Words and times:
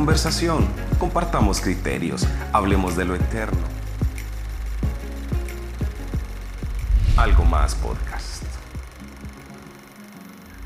conversación, 0.00 0.64
compartamos 0.98 1.60
criterios, 1.60 2.26
hablemos 2.54 2.96
de 2.96 3.04
lo 3.04 3.14
eterno. 3.14 3.58
Algo 7.18 7.44
más 7.44 7.74
podcast. 7.74 8.42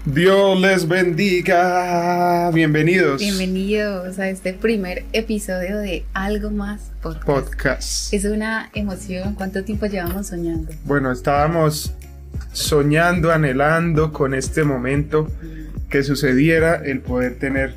Dios 0.05 0.61
les 0.61 0.87
bendiga. 0.87 2.49
Bienvenidos. 2.53 3.19
Bienvenidos 3.19 4.21
a 4.21 4.29
este 4.29 4.53
primer 4.53 5.05
episodio 5.13 5.79
de 5.79 6.05
Algo 6.15 6.53
Más 6.53 6.93
Podcast. 7.03 7.27
Podcast. 7.27 8.15
Es 8.15 8.25
una 8.27 8.71
emoción. 8.73 9.35
¿Cuánto 9.35 9.65
tiempo 9.65 9.87
llevamos 9.87 10.29
soñando? 10.29 10.71
Bueno, 10.85 11.11
estábamos 11.11 11.93
soñando, 12.53 13.33
anhelando 13.33 14.13
con 14.13 14.33
este 14.33 14.63
momento 14.63 15.29
que 15.91 16.05
sucediera 16.05 16.77
el 16.77 17.01
poder 17.01 17.37
tener 17.41 17.75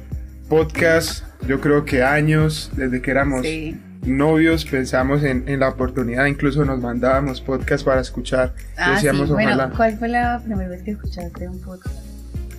podcast. 0.50 1.27
Yo 1.46 1.60
creo 1.62 1.86
que 1.86 2.04
años, 2.04 2.72
desde 2.76 3.02
que 3.02 3.12
éramos 3.12 3.42
Sí. 3.44 3.80
novios, 4.06 4.66
pensamos 4.66 5.24
en, 5.24 5.48
en 5.48 5.60
la 5.60 5.70
oportunidad, 5.70 6.26
incluso 6.26 6.66
nos 6.66 6.80
mandábamos 6.82 7.42
podcast 7.42 7.86
para 7.86 8.02
escuchar. 8.02 8.54
Ah, 8.78 8.94
Decíamos, 8.94 9.28
sí. 9.28 9.34
Bueno, 9.34 9.54
ojalá. 9.56 9.70
¿cuál 9.76 9.98
fue 9.98 10.08
la 10.08 10.42
primera 10.44 10.70
vez 10.70 10.82
que 10.84 10.92
escuchaste 10.92 11.48
un 11.48 11.60
podcast? 11.62 11.96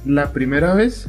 La 0.05 0.33
primera 0.33 0.75
vez, 0.75 1.09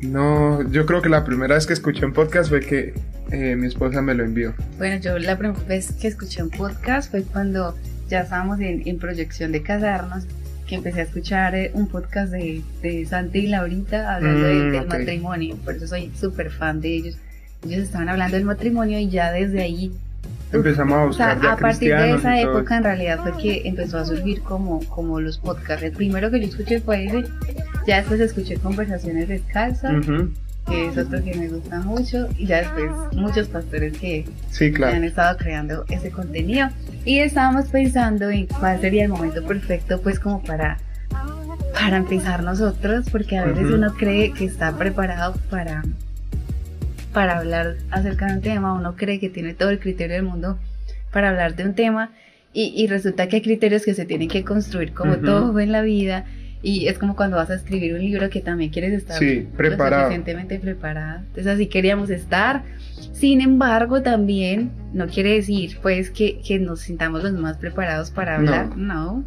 no, 0.00 0.62
yo 0.70 0.86
creo 0.86 1.02
que 1.02 1.08
la 1.08 1.24
primera 1.24 1.54
vez 1.54 1.66
que 1.66 1.72
escuché 1.72 2.04
un 2.04 2.12
podcast 2.12 2.50
fue 2.50 2.60
que 2.60 2.94
eh, 3.30 3.56
mi 3.56 3.66
esposa 3.66 4.00
me 4.02 4.14
lo 4.14 4.24
envió. 4.24 4.54
Bueno, 4.78 5.00
yo 5.00 5.18
la 5.18 5.36
primera 5.36 5.58
vez 5.64 5.92
que 5.92 6.08
escuché 6.08 6.42
un 6.42 6.50
podcast 6.50 7.10
fue 7.10 7.22
cuando 7.22 7.76
ya 8.08 8.20
estábamos 8.20 8.60
en, 8.60 8.86
en 8.86 8.98
proyección 8.98 9.50
de 9.52 9.62
casarnos, 9.62 10.26
que 10.68 10.76
empecé 10.76 11.00
a 11.00 11.04
escuchar 11.04 11.54
eh, 11.56 11.70
un 11.74 11.88
podcast 11.88 12.30
de, 12.30 12.62
de 12.82 13.04
Santi 13.06 13.38
y 13.40 13.46
Laurita 13.48 14.14
hablando 14.14 14.46
de- 14.46 14.54
Mm, 14.54 14.72
del 14.72 14.86
matrimonio. 14.86 15.56
Por 15.64 15.74
eso 15.74 15.86
soy 15.88 16.12
súper 16.14 16.50
fan 16.50 16.80
de 16.80 16.94
ellos. 16.94 17.16
Ellos 17.66 17.80
estaban 17.82 18.08
hablando 18.08 18.36
del 18.36 18.44
matrimonio 18.46 18.98
y 19.00 19.08
ya 19.08 19.32
desde 19.32 19.62
ahí 19.62 19.92
Empezamos 20.52 20.96
a 20.96 21.04
O 21.04 21.12
sea, 21.12 21.34
buscar 21.34 21.52
a 21.52 21.56
partir 21.56 21.94
de 21.94 22.10
esa 22.12 22.40
época 22.40 22.76
en 22.78 22.84
realidad 22.84 23.18
fue 23.22 23.36
que 23.42 23.68
empezó 23.68 23.98
a 23.98 24.04
surgir 24.06 24.40
como, 24.42 24.80
como 24.88 25.20
los 25.20 25.38
podcasts. 25.38 25.82
El 25.82 25.92
primero 25.92 26.30
que 26.30 26.40
yo 26.40 26.46
escuché 26.46 26.80
fue 26.80 27.04
ese, 27.04 27.24
ya 27.86 27.96
después 27.98 28.18
escuché 28.20 28.56
Conversaciones 28.56 29.28
Descalzas, 29.28 30.06
Ujú, 30.06 30.30
que 30.68 30.88
es 30.88 30.98
otro 30.98 31.22
que 31.24 31.34
me 31.34 31.48
gusta 31.48 31.80
mucho, 31.80 32.28
y 32.36 32.46
ya 32.46 32.58
después 32.58 32.90
muchos 33.12 33.48
pastores 33.48 33.96
que, 33.98 34.24
Sí, 34.50 34.66
que 34.70 34.72
claro. 34.74 34.96
han 34.96 35.04
estado 35.04 35.36
creando 35.38 35.84
ese 35.88 36.10
contenido. 36.10 36.68
Y 37.04 37.18
estábamos 37.20 37.66
pensando 37.68 38.28
en 38.30 38.46
cuál 38.46 38.80
sería 38.80 39.04
el 39.04 39.08
momento 39.10 39.42
perfecto 39.44 40.00
pues 40.02 40.18
como 40.20 40.42
para, 40.42 40.78
para 41.72 41.96
empezar 41.96 42.42
nosotros, 42.42 43.06
porque 43.10 43.38
a 43.38 43.44
veces 43.44 43.66
Ujú. 43.66 43.74
uno 43.76 43.94
cree 43.94 44.32
que 44.32 44.44
está 44.44 44.76
preparado 44.76 45.34
para 45.50 45.82
para 47.12 47.38
hablar 47.38 47.76
acerca 47.90 48.26
de 48.26 48.34
un 48.34 48.40
tema, 48.42 48.74
uno 48.74 48.94
cree 48.94 49.18
que 49.18 49.30
tiene 49.30 49.54
todo 49.54 49.70
el 49.70 49.80
criterio 49.80 50.16
del 50.16 50.24
mundo 50.24 50.58
para 51.10 51.30
hablar 51.30 51.56
de 51.56 51.64
un 51.64 51.74
tema 51.74 52.10
y, 52.52 52.72
y 52.76 52.86
resulta 52.86 53.28
que 53.28 53.36
hay 53.36 53.42
criterios 53.42 53.84
que 53.84 53.94
se 53.94 54.04
tienen 54.04 54.28
que 54.28 54.44
construir 54.44 54.92
como 54.92 55.14
Ujú. 55.14 55.24
todo 55.24 55.58
en 55.58 55.72
la 55.72 55.80
vida 55.82 56.26
y 56.62 56.88
es 56.88 56.98
como 56.98 57.14
cuando 57.16 57.36
vas 57.36 57.50
a 57.50 57.54
escribir 57.54 57.94
un 57.94 58.00
libro 58.00 58.30
que 58.30 58.40
también 58.40 58.70
quieres 58.70 58.92
estar 58.92 59.18
Sí, 59.18 59.46
lo 59.50 59.56
preparado. 59.56 60.02
suficientemente 60.04 60.58
preparada. 60.58 61.18
Entonces 61.28 61.46
así 61.46 61.66
queríamos 61.66 62.10
estar. 62.10 62.62
Sin 63.12 63.40
embargo, 63.40 64.02
también 64.02 64.70
no 64.92 65.06
quiere 65.06 65.34
decir 65.34 65.78
pues 65.82 66.10
que, 66.10 66.40
que 66.40 66.58
nos 66.58 66.80
sintamos 66.80 67.22
los 67.22 67.32
más 67.32 67.56
preparados 67.56 68.10
para 68.10 68.36
hablar, 68.36 68.76
no. 68.76 69.24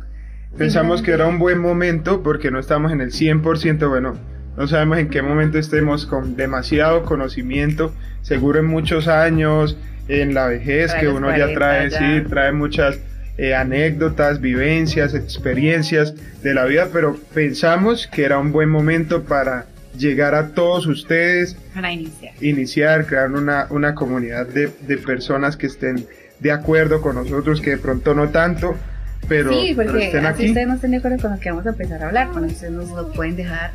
Pensamos 0.57 1.02
que 1.02 1.11
era 1.11 1.27
un 1.27 1.39
buen 1.39 1.59
momento 1.59 2.23
porque 2.23 2.52
no 2.52 2.59
estamos 2.59 2.91
en 2.91 2.99
el 2.99 3.11
100%, 3.11 3.87
bueno, 3.87 4.17
no 4.58 4.67
sabemos 4.67 4.97
en 4.97 5.09
qué 5.09 5.21
momento 5.21 5.58
estemos 5.58 6.05
con 6.05 6.36
demasiado 6.36 7.03
conocimiento, 7.03 7.93
seguro 8.21 8.59
en 8.59 8.65
muchos 8.65 9.08
años, 9.08 9.77
en 10.09 10.33
la 10.33 10.47
vejez 10.47 10.93
que 10.95 11.08
uno 11.08 11.30
ya 11.30 11.53
40 11.53 11.53
trae, 11.55 11.89
ya. 11.89 11.97
sí, 11.99 12.30
trae 12.30 12.52
muchas 12.52 12.99
eh, 13.43 13.55
anécdotas, 13.55 14.39
vivencias, 14.39 15.13
experiencias 15.15 16.13
de 16.43 16.53
la 16.53 16.65
vida, 16.65 16.89
pero 16.93 17.17
pensamos 17.33 18.05
que 18.07 18.23
era 18.23 18.37
un 18.37 18.52
buen 18.52 18.69
momento 18.69 19.23
para 19.23 19.65
llegar 19.97 20.35
a 20.35 20.49
todos 20.49 20.85
ustedes, 20.85 21.55
Para 21.73 21.91
iniciar. 21.91 22.33
iniciar, 22.41 23.05
crear 23.07 23.31
una, 23.31 23.65
una 23.71 23.95
comunidad 23.95 24.45
de, 24.47 24.69
de 24.87 24.97
personas 24.97 25.57
que 25.57 25.67
estén 25.67 26.05
de 26.39 26.52
acuerdo 26.52 27.02
con 27.02 27.15
nosotros, 27.15 27.61
que 27.61 27.71
de 27.71 27.77
pronto 27.77 28.13
no 28.13 28.29
tanto, 28.29 28.75
pero, 29.27 29.52
sí, 29.53 29.73
pero 29.75 29.91
porque 29.91 30.05
estén 30.08 30.25
así 30.27 30.43
aquí. 30.43 30.49
ustedes 30.52 30.67
no 30.67 30.73
estén 30.75 30.91
de 30.91 30.97
acuerdo 30.97 31.17
con 31.21 31.31
lo 31.31 31.39
que 31.39 31.49
vamos 31.49 31.65
a 31.65 31.69
empezar 31.69 32.03
a 32.03 32.08
hablar, 32.08 32.27
bueno, 32.31 32.47
ustedes 32.47 32.71
nos 32.73 32.89
lo 32.89 33.11
pueden 33.11 33.35
dejar 33.35 33.71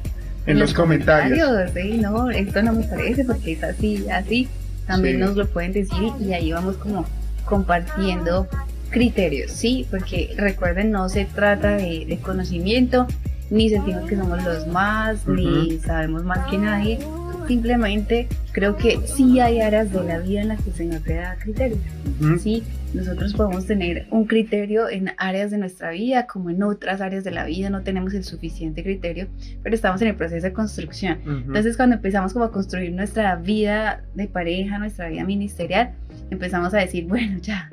En 0.47 0.59
los 0.61 0.73
comentarios. 0.75 1.39
Sí, 1.75 1.99
no, 1.99 2.31
esto 2.31 2.63
no 2.63 2.73
me 2.73 2.85
parece 2.85 3.25
porque 3.25 3.53
es 3.53 3.63
así, 3.65 4.07
así. 4.11 4.49
También 4.87 5.17
Sí. 5.17 5.21
nos 5.23 5.37
lo 5.37 5.47
pueden 5.49 5.73
decir 5.73 6.13
y 6.21 6.33
ahí 6.35 6.53
vamos 6.53 6.77
como 6.77 7.05
compartiendo 7.45 8.49
criterios, 8.97 9.51
¿sí? 9.51 9.87
Porque 9.91 10.33
recuerden, 10.39 10.91
no 10.91 11.11
se 11.11 11.27
trata 11.27 11.77
de, 11.77 12.07
de 12.07 12.17
conocimiento, 12.17 13.07
ni 13.51 13.69
sentimos 13.69 14.09
que 14.09 14.17
somos 14.17 14.43
los 14.43 14.67
más, 14.69 15.29
ni 15.29 15.79
sabemos 15.81 16.25
más 16.25 16.51
que 16.51 16.57
nadie. 16.57 16.99
Simplemente 17.47 18.27
creo 18.53 18.79
que 18.79 18.99
sí 19.07 19.39
hay 19.39 19.61
áreas 19.61 19.93
de 19.93 20.03
la 20.03 20.19
vida 20.21 20.41
en 20.41 20.49
las 20.49 20.63
que 20.63 20.71
se 20.71 20.87
nos 20.87 21.05
da 21.05 21.37
criterios. 21.39 21.79
Ujú. 22.23 22.39
Sí, 22.39 22.63
nosotros 22.95 23.35
podemos 23.35 23.67
tener 23.67 24.07
un 24.11 24.25
criterio 24.25 24.89
en 24.89 25.11
áreas 25.19 25.51
de 25.51 25.59
nuestra 25.59 25.91
vida, 25.91 26.27
como 26.27 26.49
en 26.49 26.63
otras 26.63 27.03
áreas 27.03 27.23
de 27.23 27.33
la 27.33 27.45
vida 27.45 27.69
no 27.69 27.83
tenemos 27.83 28.15
el 28.15 28.25
suficiente 28.25 28.83
criterio, 28.83 29.29
pero 29.63 29.75
estamos 29.75 30.01
en 30.01 30.09
el 30.09 30.15
proceso 30.15 30.47
de 30.47 30.55
construcción. 30.55 31.19
Ujú. 31.21 31.49
Entonces, 31.49 31.77
cuando 31.77 31.97
empezamos 31.97 32.33
como 32.33 32.47
a 32.47 32.51
construir 32.51 32.93
nuestra 32.93 33.37
vida 33.37 34.03
de 34.15 34.27
pareja, 34.27 34.79
nuestra 34.79 35.11
vida 35.11 35.23
ministerial, 35.25 35.93
empezamos 36.31 36.73
a 36.73 36.79
decir, 36.79 37.05
bueno, 37.05 37.39
ya. 37.43 37.71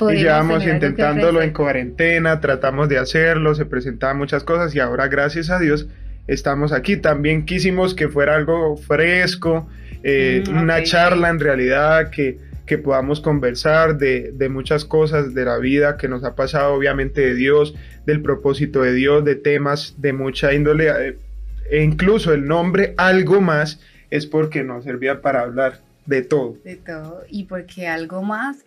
Y 0.00 0.16
llevamos 0.16 0.66
intentándolo 0.66 1.42
en 1.42 1.52
cuarentena, 1.52 2.40
tratamos 2.40 2.88
de 2.88 2.98
hacerlo, 2.98 3.54
se 3.54 3.64
presentaban 3.64 4.18
muchas 4.18 4.44
cosas 4.44 4.74
y 4.74 4.80
ahora 4.80 5.08
gracias 5.08 5.50
a 5.50 5.58
Dios 5.58 5.86
estamos 6.26 6.72
aquí. 6.72 6.96
También 6.96 7.44
quisimos 7.44 7.94
que 7.94 8.08
fuera 8.08 8.34
algo 8.34 8.76
fresco, 8.76 9.68
eh, 10.02 10.42
Mm, 10.48 10.58
una 10.62 10.82
charla 10.82 11.28
en 11.30 11.40
realidad 11.40 12.10
que, 12.10 12.38
que 12.66 12.78
podamos 12.78 13.20
conversar 13.20 13.96
de, 13.98 14.32
de 14.32 14.48
muchas 14.48 14.84
cosas 14.84 15.34
de 15.34 15.44
la 15.44 15.58
vida 15.58 15.96
que 15.96 16.08
nos 16.08 16.24
ha 16.24 16.34
pasado, 16.34 16.74
obviamente 16.74 17.20
de 17.20 17.34
Dios, 17.34 17.74
del 18.06 18.20
propósito 18.20 18.82
de 18.82 18.92
Dios, 18.92 19.24
de 19.24 19.34
temas 19.36 19.94
de 19.98 20.12
mucha 20.12 20.52
índole. 20.52 20.88
eh, 20.88 21.18
e 21.70 21.82
incluso 21.82 22.34
el 22.34 22.44
nombre 22.44 22.94
algo 22.98 23.40
más 23.40 23.80
es 24.10 24.26
porque 24.26 24.62
nos 24.62 24.84
servía 24.84 25.22
para 25.22 25.40
hablar 25.40 25.80
de 26.06 26.20
todo. 26.22 26.56
de 26.64 26.76
todo 26.76 27.22
y 27.30 27.44
porque 27.44 27.86
algo 27.88 28.22
más 28.22 28.58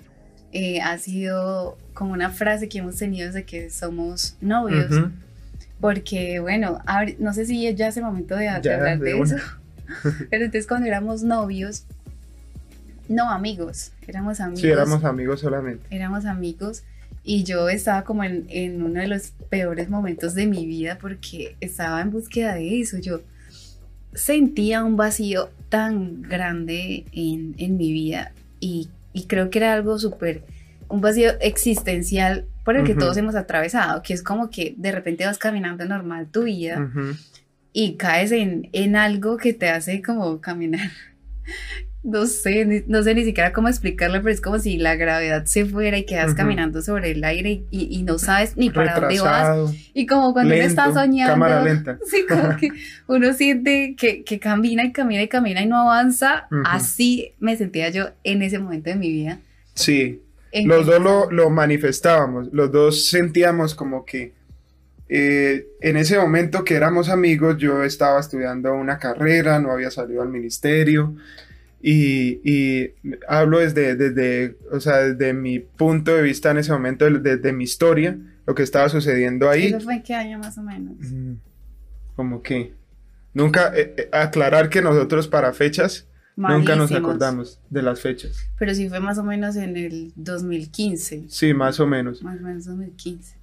eh, 0.54 0.82
ha 0.82 0.98
sido 0.98 1.78
como 1.94 2.14
una 2.14 2.30
frase 2.30 2.70
que 2.70 2.80
hemos 2.80 2.98
tenido 2.98 3.28
desde 3.28 3.44
que 3.44 3.70
somos 3.70 4.38
novios. 4.42 4.92
Ujú. 4.92 5.12
Porque, 5.80 6.40
bueno, 6.40 6.80
no 7.20 7.34
sé 7.34 7.46
si 7.46 7.74
ya 7.76 7.88
es 7.88 7.98
el 7.98 8.04
momento 8.04 8.36
de, 8.36 8.46
de 8.46 8.62
Ya, 8.62 8.76
hablar 8.76 9.00
de 9.00 9.14
de, 9.14 9.20
eso. 9.20 9.36
Pero 10.30 10.46
entonces 10.46 10.68
cuando 10.68 10.88
éramos 10.88 11.24
novios, 11.24 11.86
no 13.08 13.30
amigos, 13.32 13.92
éramos 14.08 14.40
amigos. 14.40 14.62
Sí, 14.62 14.68
éramos 14.68 15.04
amigos 15.04 15.40
solamente. 15.40 15.86
éramos 15.96 16.26
amigos 16.26 16.84
y 17.24 17.44
yo 17.44 17.70
estaba 17.70 18.04
como 18.04 18.24
en, 18.24 18.46
en 18.50 18.82
uno 18.82 19.02
de 19.02 19.08
los 19.08 19.32
peores 19.50 19.90
momentos 19.90 20.34
de 20.34 20.48
mi 20.48 20.66
vida 20.66 20.98
porque 21.00 21.56
estaba 21.62 22.02
en 22.02 22.10
búsqueda 22.10 22.56
de 22.56 22.82
eso. 22.82 22.98
Yo 22.98 23.22
sentía 24.14 24.84
un 24.84 24.96
vacío 24.98 25.50
tan 25.70 26.22
grande 26.22 27.06
en, 27.12 27.54
en 27.58 27.78
mi 27.78 27.92
vida 27.92 28.32
y, 28.60 28.90
y 29.14 29.26
creo 29.28 29.50
que 29.50 29.60
era 29.60 29.74
algo 29.74 29.98
súper, 30.00 30.44
un 30.88 31.02
vacío 31.02 31.32
existencial 31.42 32.46
por 32.64 32.76
el 32.76 32.84
que 32.84 32.96
todos 32.96 33.16
hemos 33.16 33.36
atravesado, 33.36 34.02
que 34.02 34.14
es 34.14 34.22
como 34.22 34.50
que 34.50 34.76
de 34.78 34.92
repente 34.92 35.26
vas 35.26 35.38
caminando 35.38 35.86
normal 35.86 36.28
tu 36.30 36.44
vida 36.44 36.92
y 37.72 37.96
caes 37.96 38.32
en, 38.32 38.70
en 38.74 38.96
algo 38.96 39.38
que 39.38 39.54
te 39.54 39.70
hace 39.70 40.02
como 40.02 40.42
caminar. 40.42 40.92
No 42.04 42.26
sé, 42.26 42.64
ni- 42.66 42.84
no 42.88 43.04
sé 43.04 43.16
ni 43.16 43.26
siquiera 43.26 43.52
cómo 43.52 43.68
explicarlo, 43.68 44.22
pero 44.22 44.34
es 44.34 44.40
como 44.40 44.60
si 44.60 44.78
la 44.78 44.96
gravedad 44.96 45.46
se 45.46 45.66
fuera 45.66 45.98
y 45.98 46.06
quedas 46.06 46.28
Ujú. 46.28 46.38
caminando 46.38 46.82
sobre 46.82 47.12
el 47.12 47.24
aire 47.24 47.64
y, 47.70 47.88
y 47.98 48.04
no 48.04 48.18
sabes 48.18 48.56
ni 48.56 48.70
para 48.70 49.00
dónde 49.00 49.20
vas. 49.20 49.74
Y 49.94 50.06
como 50.06 50.32
cuando 50.32 50.54
uno 50.54 50.64
está 50.64 50.86
lento, 50.86 51.00
soñando, 51.02 51.34
cámara 51.34 51.64
lenta. 51.64 52.00
sí, 52.06 52.26
como 52.28 52.56
que 52.56 52.70
uno 53.08 53.34
siente 53.34 53.96
que, 53.98 54.24
que 54.24 54.40
camina 54.40 54.86
y 54.86 54.92
camina 54.94 55.22
y 55.24 55.28
camina 55.28 55.62
y 55.62 55.66
no 55.66 55.82
avanza. 55.82 56.48
Ujú. 56.52 56.62
Así 56.66 57.34
me 57.40 57.58
sentía 57.58 57.90
yo 57.90 58.10
en 58.24 58.42
ese 58.42 58.60
momento 58.60 58.90
de 58.90 58.96
mi 58.96 59.10
vida. 59.12 59.40
Sí, 59.74 60.22
en 60.52 60.68
los 60.68 60.86
dos 60.86 61.02
lo, 61.02 61.30
lo 61.32 61.50
manifestábamos, 61.50 62.48
los 62.54 62.72
dos 62.72 63.08
sentíamos 63.10 63.76
como 63.76 64.06
que 64.06 64.34
eh, 65.10 65.68
en 65.82 65.98
ese 65.98 66.18
momento 66.20 66.64
que 66.64 66.76
éramos 66.76 67.10
amigos, 67.10 67.58
yo 67.58 67.84
estaba 67.84 68.20
estudiando 68.20 68.74
una 68.74 68.98
carrera, 68.98 69.60
no 69.60 69.72
había 69.72 69.90
salido 69.92 70.22
al 70.22 70.30
ministerio 70.30 71.16
y, 71.82 72.40
y 72.44 72.92
hablo 73.28 73.60
desde, 73.60 73.96
desde, 73.96 74.58
o 74.72 74.80
sea, 74.80 74.98
desde 74.98 75.34
mi 75.34 75.60
punto 75.60 76.16
de 76.16 76.22
vista 76.24 76.52
en 76.52 76.58
ese 76.58 76.72
momento, 76.72 77.10
desde 77.10 77.54
mi 77.54 77.64
historia, 77.66 78.18
lo 78.46 78.56
que 78.56 78.64
estaba 78.64 78.90
sucediendo 78.90 79.50
ahí. 79.50 79.68
¿Eso 79.68 79.80
fue 79.82 79.96
en 79.96 80.04
qué 80.04 80.16
año 80.16 80.40
más 80.40 80.58
o 80.58 80.64
menos? 80.64 80.96
Mm, 81.00 81.34
Como 82.16 82.42
que 82.42 82.74
Nunca, 83.34 83.72
eh, 83.76 83.94
eh, 83.98 84.10
aclarar 84.12 84.70
que 84.70 84.82
nosotros 84.82 85.28
para 85.28 85.54
fechas 85.54 86.08
nunca 86.36 86.76
nos 86.76 86.90
Malísimos. 86.90 87.00
acordamos 87.02 87.60
de 87.70 87.82
las 87.84 88.02
fechas. 88.02 88.50
Pero 88.58 88.74
sí 88.74 88.90
fue 88.90 89.00
más 89.00 89.18
o 89.20 89.24
menos 89.24 89.56
en 89.58 89.78
el 89.78 90.12
2015. 90.16 91.26
Sí, 91.28 91.54
más 91.54 91.80
o 91.80 91.86
menos. 91.86 92.24
Más 92.24 92.40
o 92.40 92.44
menos 92.44 92.66
2015. 92.66 93.36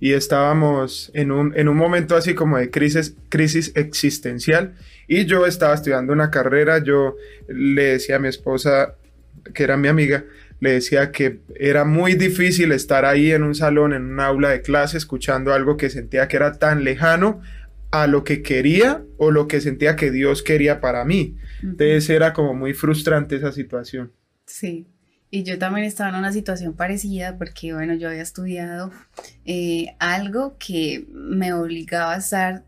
y 0.00 0.12
estábamos 0.12 1.10
en 1.14 1.30
un, 1.30 1.52
en 1.56 1.68
un 1.68 1.76
momento 1.76 2.16
así 2.16 2.34
como 2.34 2.56
de 2.58 2.70
crisis, 2.70 3.16
crisis 3.28 3.72
existencial 3.74 4.74
y 5.06 5.24
yo 5.26 5.46
estaba 5.46 5.74
estudiando 5.74 6.12
una 6.12 6.30
carrera, 6.30 6.78
yo 6.78 7.16
le 7.48 7.84
decía 7.84 8.16
a 8.16 8.18
mi 8.18 8.28
esposa, 8.28 8.94
que 9.52 9.62
era 9.62 9.76
mi 9.76 9.88
amiga, 9.88 10.24
le 10.60 10.72
decía 10.72 11.12
que 11.12 11.40
era 11.56 11.84
muy 11.84 12.14
difícil 12.14 12.72
estar 12.72 13.04
ahí 13.04 13.32
en 13.32 13.42
un 13.42 13.54
salón, 13.54 13.92
en 13.92 14.04
un 14.04 14.20
aula 14.20 14.50
de 14.50 14.62
clase, 14.62 14.96
escuchando 14.96 15.52
algo 15.52 15.76
que 15.76 15.90
sentía 15.90 16.28
que 16.28 16.36
era 16.36 16.58
tan 16.58 16.84
lejano 16.84 17.42
a 17.90 18.06
lo 18.06 18.24
que 18.24 18.42
quería 18.42 19.02
o 19.18 19.30
lo 19.30 19.46
que 19.46 19.60
sentía 19.60 19.94
que 19.94 20.10
Dios 20.10 20.42
quería 20.42 20.80
para 20.80 21.04
mí. 21.04 21.36
Entonces 21.62 22.10
era 22.10 22.32
como 22.32 22.54
muy 22.54 22.74
frustrante 22.74 23.36
esa 23.36 23.52
situación. 23.52 24.12
Sí, 24.46 24.86
y 25.30 25.42
yo 25.42 25.58
también 25.58 25.84
estaba 25.84 26.10
en 26.10 26.16
una 26.16 26.32
situación 26.32 26.74
parecida 26.74 27.36
porque, 27.38 27.74
bueno, 27.74 27.94
yo 27.94 28.08
había 28.08 28.22
estudiado 28.22 28.92
eh, 29.44 29.94
algo 29.98 30.56
que 30.58 31.06
me 31.12 31.52
obligaba 31.52 32.14
a 32.14 32.18
estar 32.18 32.62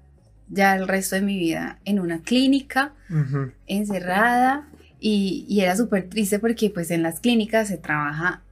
ya 0.48 0.76
el 0.76 0.88
resto 0.88 1.16
de 1.16 1.22
mi 1.22 1.38
vida 1.38 1.78
en 1.84 2.00
una 2.00 2.22
clínica, 2.22 2.94
Ujú. 3.10 3.52
encerrada, 3.66 4.69
y, 5.00 5.44
y 5.48 5.60
era 5.60 5.76
súper 5.76 6.08
triste 6.08 6.38
porque 6.38 6.70
pues 6.70 6.90
en 6.90 7.02
las 7.02 7.20
clínicas 7.20 7.69
se 7.69 7.78
trabaja 7.78 8.43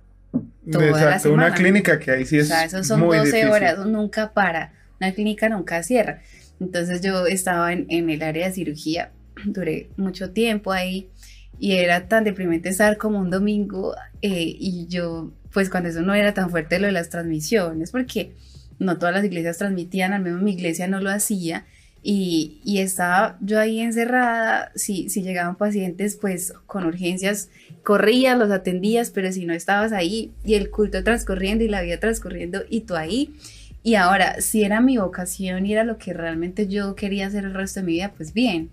toda 0.71 0.87
la 0.91 0.91
Exacto, 0.93 1.33
una 1.33 1.45
semana. 1.45 1.57
clínica 1.57 1.99
que 1.99 2.11
ahí 2.11 2.27
sí 2.27 2.37
O 2.37 2.41
es 2.41 2.49
sea, 2.49 2.65
eso 2.65 2.85
son 2.85 3.01
muy 3.01 3.17
12 3.19 3.37
difícil. 3.39 3.51
horas, 3.53 3.73
eso 3.75 3.85
nunca 3.87 4.33
para. 4.33 4.73
Una 5.01 5.13
clínica 5.13 5.49
nunca 5.49 5.83
cierra. 5.83 6.21
Entonces 6.61 7.01
yo 7.01 7.27
estaba 7.27 7.73
en, 7.73 7.87
en 7.89 8.11
el 8.11 8.23
área 8.23 8.47
de 8.49 8.55
cirugía, 8.55 9.13
duré 9.45 9.91
mucho 9.97 10.31
tiempo 10.33 10.73
ahí 10.73 11.11
y 11.59 11.73
era 11.73 12.09
tan 12.09 12.25
deprimente 12.25 12.69
estar 12.69 12.97
como 12.99 13.19
un 13.21 13.31
domingo 13.31 13.95
eh, 14.23 14.55
y 14.59 14.87
yo, 14.89 15.33
pues 15.53 15.71
cuando 15.71 15.89
eso 15.89 16.03
no 16.03 16.15
era 16.15 16.35
tan 16.35 16.51
fuerte 16.51 16.79
lo 16.79 16.87
de 16.87 16.93
las 16.93 17.09
transmisiones, 17.11 17.91
porque 17.91 18.35
no 18.79 18.99
todas 18.99 19.15
las 19.15 19.25
iglesias 19.25 19.59
transmitían, 19.59 20.13
al 20.13 20.23
menos 20.23 20.43
mi 20.43 20.53
iglesia 20.53 20.89
no 20.89 21.01
lo 21.01 21.11
hacía. 21.11 21.67
Y, 22.07 22.61
y 22.63 22.81
estaba 22.81 23.39
yo 23.41 23.59
ahí 23.59 23.81
encerrada, 23.81 24.71
si, 24.75 25.09
si 25.09 25.23
llegaban 25.23 25.57
pacientes 25.57 26.17
pues 26.21 26.53
con 26.67 26.85
urgencias, 26.85 27.49
corrías, 27.83 28.39
los 28.39 28.51
atendías, 28.51 29.11
pero 29.11 29.33
si 29.33 29.47
no 29.47 29.55
estabas 29.55 29.93
ahí 29.93 30.31
y 30.45 30.55
el 30.55 30.69
culto 30.69 31.03
transcurriendo 31.03 31.65
y 31.65 31.69
la 31.69 31.81
vida 31.81 31.99
transcurriendo 31.99 32.63
y 32.69 32.83
tú 32.83 32.95
ahí. 32.95 33.35
Y 33.83 33.95
ahora, 33.95 34.41
si 34.43 34.65
era 34.65 34.83
mi 34.83 34.99
vocación 34.99 35.65
y 35.65 35.73
era 35.73 35.85
lo 35.85 35.97
que 35.97 36.13
realmente 36.13 36.67
yo 36.67 36.95
quería 36.95 37.27
hacer 37.27 37.45
el 37.45 37.55
resto 37.55 37.81
de 37.81 37.87
mi 37.87 37.93
vida, 37.93 38.13
pues 38.15 38.35
bien. 38.35 38.69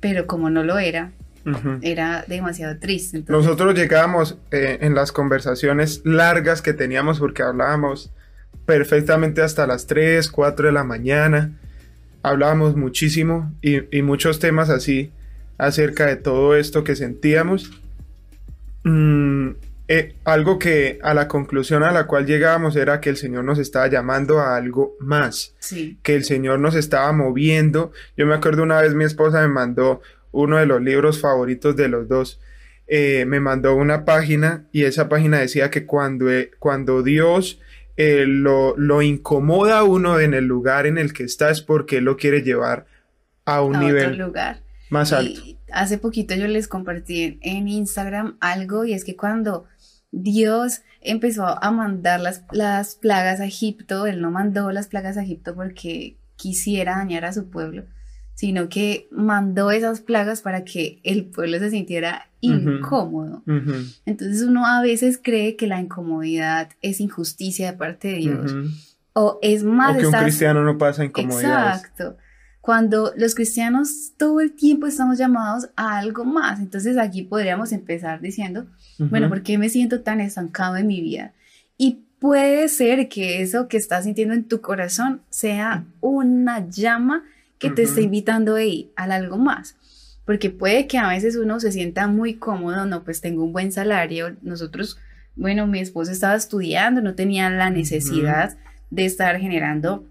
Pero 0.00 0.26
como 0.26 0.50
no 0.50 0.62
lo 0.62 0.78
era, 0.78 1.12
era 1.80 2.24
demasiado 2.28 2.78
triste. 2.78 3.16
Entonces, 3.16 3.44
Nosotros 3.44 3.74
llegábamos 3.74 4.36
eh, 4.50 4.78
en 4.82 4.94
las 4.94 5.10
conversaciones 5.10 6.02
largas 6.04 6.60
que 6.62 6.72
teníamos 6.72 7.18
porque 7.18 7.42
hablábamos 7.42 8.10
perfectamente 8.66 9.42
hasta 9.42 9.66
las 9.66 9.86
3, 9.86 10.30
4 10.30 10.66
de 10.66 10.72
la 10.72 10.84
mañana. 10.84 11.58
Hablábamos 12.22 12.76
muchísimo 12.76 13.52
y, 13.62 13.96
y 13.96 14.02
muchos 14.02 14.38
temas 14.38 14.70
así 14.70 15.10
acerca 15.58 16.06
de 16.06 16.16
todo 16.16 16.56
esto 16.56 16.84
que 16.84 16.96
sentíamos. 16.96 17.70
Mm, 18.84 19.50
eh, 19.88 20.14
algo 20.24 20.58
que 20.58 20.98
a 21.02 21.12
la 21.12 21.28
conclusión 21.28 21.82
a 21.82 21.92
la 21.92 22.06
cual 22.06 22.26
llegábamos 22.26 22.76
era 22.76 23.00
que 23.00 23.10
el 23.10 23.16
Señor 23.16 23.44
nos 23.44 23.58
estaba 23.58 23.88
llamando 23.88 24.38
a 24.40 24.56
algo 24.56 24.96
más 25.00 25.54
sí, 25.58 25.98
que 26.02 26.14
el 26.14 26.24
Señor 26.24 26.60
nos 26.60 26.74
estaba 26.74 27.12
moviendo. 27.12 27.92
Yo 28.16 28.26
me 28.26 28.34
acuerdo 28.34 28.62
una 28.62 28.80
vez 28.80 28.94
mi 28.94 29.04
esposa 29.04 29.42
me 29.42 29.48
mandó 29.48 30.00
uno 30.30 30.56
de 30.56 30.66
los 30.66 30.80
libros 30.80 31.20
favoritos 31.20 31.76
de 31.76 31.88
los 31.88 32.08
dos. 32.08 32.40
Eh, 32.86 33.24
me 33.26 33.38
mandó 33.38 33.74
una 33.74 34.04
página 34.04 34.64
y 34.72 34.84
esa 34.84 35.08
página 35.08 35.40
decía 35.40 35.70
que 35.70 35.84
cuando, 35.84 36.30
eh, 36.30 36.50
cuando 36.58 37.02
Dios 37.02 37.60
eh, 37.96 38.24
lo, 38.26 38.76
lo 38.76 39.02
incomoda 39.02 39.78
a 39.78 39.84
uno 39.84 40.18
en 40.20 40.34
el 40.34 40.46
lugar 40.46 40.86
en 40.86 40.98
el 40.98 41.12
que 41.12 41.24
está 41.24 41.50
es 41.50 41.60
porque 41.60 42.00
lo 42.00 42.16
quiere 42.16 42.42
llevar 42.42 42.86
a 43.44 43.62
un 43.62 43.76
a 43.76 43.80
nivel 43.80 44.12
otro 44.12 44.26
lugar. 44.26 44.62
más 44.90 45.12
alto. 45.12 45.40
Hace 45.72 45.98
poquito 45.98 46.34
yo 46.34 46.46
les 46.48 46.68
compartí 46.68 47.38
en 47.42 47.68
Instagram 47.68 48.36
algo 48.40 48.84
y 48.84 48.92
es 48.92 49.04
que 49.04 49.16
cuando 49.16 49.66
Dios 50.10 50.82
empezó 51.00 51.62
a 51.62 51.70
mandar 51.70 52.20
las, 52.20 52.44
las 52.52 52.94
plagas 52.94 53.40
a 53.40 53.46
Egipto, 53.46 54.06
Él 54.06 54.20
no 54.20 54.30
mandó 54.30 54.70
las 54.70 54.86
plagas 54.88 55.16
a 55.16 55.22
Egipto 55.22 55.54
porque 55.54 56.16
quisiera 56.36 56.96
dañar 56.96 57.24
a 57.24 57.32
su 57.32 57.48
pueblo, 57.50 57.84
sino 58.34 58.68
que 58.68 59.08
mandó 59.10 59.70
esas 59.70 60.00
plagas 60.00 60.40
para 60.42 60.64
que 60.64 61.00
el 61.04 61.26
pueblo 61.26 61.58
se 61.58 61.70
sintiera 61.70 62.28
incómodo. 62.40 63.42
Ujú, 63.46 63.72
Entonces 64.06 64.42
uno 64.42 64.66
a 64.66 64.82
veces 64.82 65.20
cree 65.22 65.56
que 65.56 65.66
la 65.66 65.80
incomodidad 65.80 66.70
es 66.80 67.00
injusticia 67.00 67.70
de 67.72 67.76
parte 67.78 68.08
de 68.08 68.14
Dios 68.16 68.52
ujú. 68.52 68.68
o 69.12 69.38
es 69.42 69.62
más 69.62 69.96
O 69.96 70.00
que 70.00 70.06
un 70.06 70.12
cristiano 70.12 70.64
no 70.64 70.78
pasa 70.78 71.04
incomodidades. 71.04 71.82
Exacto. 71.82 72.16
Cuando 72.60 73.12
los 73.16 73.34
cristianos 73.34 74.12
todo 74.16 74.40
el 74.40 74.52
tiempo 74.52 74.86
estamos 74.86 75.18
llamados 75.18 75.68
a 75.76 75.98
algo 75.98 76.24
más. 76.24 76.60
Entonces 76.60 76.96
aquí 76.96 77.22
podríamos 77.22 77.72
empezar 77.72 78.20
diciendo, 78.20 78.66
bueno, 78.98 79.26
Ujú. 79.26 79.34
¿por 79.34 79.42
qué 79.42 79.58
me 79.58 79.68
siento 79.68 80.00
tan 80.02 80.20
estancado 80.20 80.76
en 80.76 80.86
mi 80.86 81.00
vida? 81.00 81.32
Y 81.76 82.04
puede 82.20 82.68
ser 82.68 83.08
que 83.08 83.42
eso 83.42 83.66
que 83.66 83.76
estás 83.76 84.04
sintiendo 84.04 84.34
en 84.34 84.44
tu 84.44 84.60
corazón 84.60 85.22
sea 85.28 85.84
una 86.00 86.68
llama 86.68 87.24
que 87.62 87.70
te 87.70 87.82
Ujú. 87.82 87.90
está 87.90 88.00
invitando 88.00 88.56
ahí 88.56 88.92
al 88.96 89.12
algo 89.12 89.38
más. 89.38 89.76
Porque 90.26 90.50
puede 90.50 90.86
que 90.88 90.98
a 90.98 91.08
veces 91.08 91.36
uno 91.36 91.60
se 91.60 91.72
sienta 91.72 92.08
muy 92.08 92.34
cómodo, 92.34 92.84
no, 92.86 93.04
pues 93.04 93.20
tengo 93.20 93.44
un 93.44 93.52
buen 93.52 93.70
salario. 93.70 94.36
Nosotros, 94.42 94.98
bueno, 95.36 95.66
mi 95.68 95.78
esposo 95.78 96.10
estaba 96.10 96.34
estudiando, 96.34 97.00
no 97.00 97.14
tenía 97.14 97.48
la 97.50 97.70
necesidad 97.70 98.56
de 98.90 99.04
estar 99.04 99.38
generando 99.38 100.04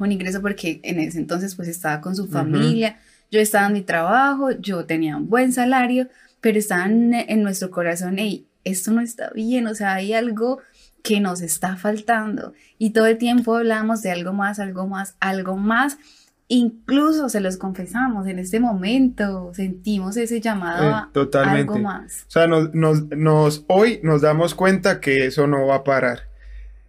un 0.00 0.10
ingreso 0.10 0.42
porque 0.42 0.80
en 0.82 0.98
ese 0.98 1.18
entonces 1.18 1.54
pues 1.54 1.68
estaba 1.68 2.00
con 2.00 2.16
su 2.16 2.26
familia, 2.26 2.98
yo 3.30 3.40
estaba 3.40 3.68
en 3.68 3.74
mi 3.74 3.82
trabajo, 3.82 4.50
yo 4.50 4.84
tenía 4.84 5.16
un 5.16 5.28
buen 5.28 5.52
salario, 5.52 6.08
pero 6.40 6.58
estaba 6.58 6.86
en, 6.86 7.14
en 7.14 7.42
nuestro 7.42 7.70
corazón, 7.70 8.16
hey, 8.18 8.46
esto 8.64 8.90
no 8.90 9.00
está 9.00 9.30
bien, 9.30 9.66
o 9.68 9.74
sea, 9.74 9.94
hay 9.94 10.12
algo 10.12 10.60
que 11.04 11.20
nos 11.20 11.42
está 11.42 11.76
faltando 11.76 12.54
y 12.78 12.90
todo 12.90 13.06
el 13.06 13.18
tiempo 13.18 13.56
hablamos 13.56 14.02
de 14.02 14.10
algo 14.10 14.32
más, 14.32 14.58
algo 14.58 14.86
más, 14.86 15.16
algo 15.20 15.56
más. 15.56 15.98
Incluso 16.48 17.28
se 17.30 17.40
los 17.40 17.56
confesamos 17.56 18.26
en 18.26 18.38
este 18.38 18.60
momento, 18.60 19.50
sentimos 19.54 20.16
ese 20.18 20.40
llamado 20.40 20.84
Eh, 21.14 21.28
a 21.38 21.50
algo 21.50 21.78
más. 21.78 22.24
O 22.28 22.30
sea, 22.30 22.46
nos, 22.46 22.74
nos- 22.74 23.08
nos- 23.16 23.64
hoy 23.68 24.00
nos 24.02 24.20
damos 24.20 24.54
cuenta 24.54 25.00
que 25.00 25.26
eso 25.26 25.46
no 25.46 25.66
va 25.66 25.76
a 25.76 25.84
parar. 25.84 26.28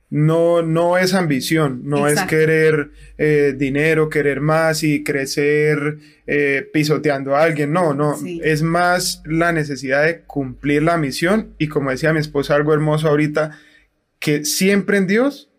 No, 0.09 0.62
no 0.62 0.97
es 0.97 1.13
ambición, 1.13 1.81
no 1.85 2.07
Exacto. 2.07 2.35
es 2.35 2.39
querer 2.41 2.91
eh, 3.17 3.55
dinero, 3.57 4.07
querer 4.09 4.39
más 4.39 4.83
y 4.83 5.03
crecer 5.03 5.97
eh, 6.27 6.69
pisoteando 6.74 7.35
a 7.35 7.43
alguien. 7.43 7.71
No, 7.74 7.93
no, 7.93 8.15
Sí. 8.15 8.39
es 8.43 8.62
más 8.62 9.24
la 9.25 9.51
necesidad 9.51 10.03
de 10.03 10.21
cumplir 10.21 10.83
la 10.83 10.97
misión 10.97 11.53
y 11.57 11.69
como 11.69 11.89
decía 11.91 12.13
mi 12.13 12.19
esposa 12.19 12.55
algo 12.55 12.74
hermoso 12.74 13.07
ahorita, 13.07 13.57
que 14.19 14.45
siempre 14.45 14.97
en 14.97 15.07
Dios 15.07 15.50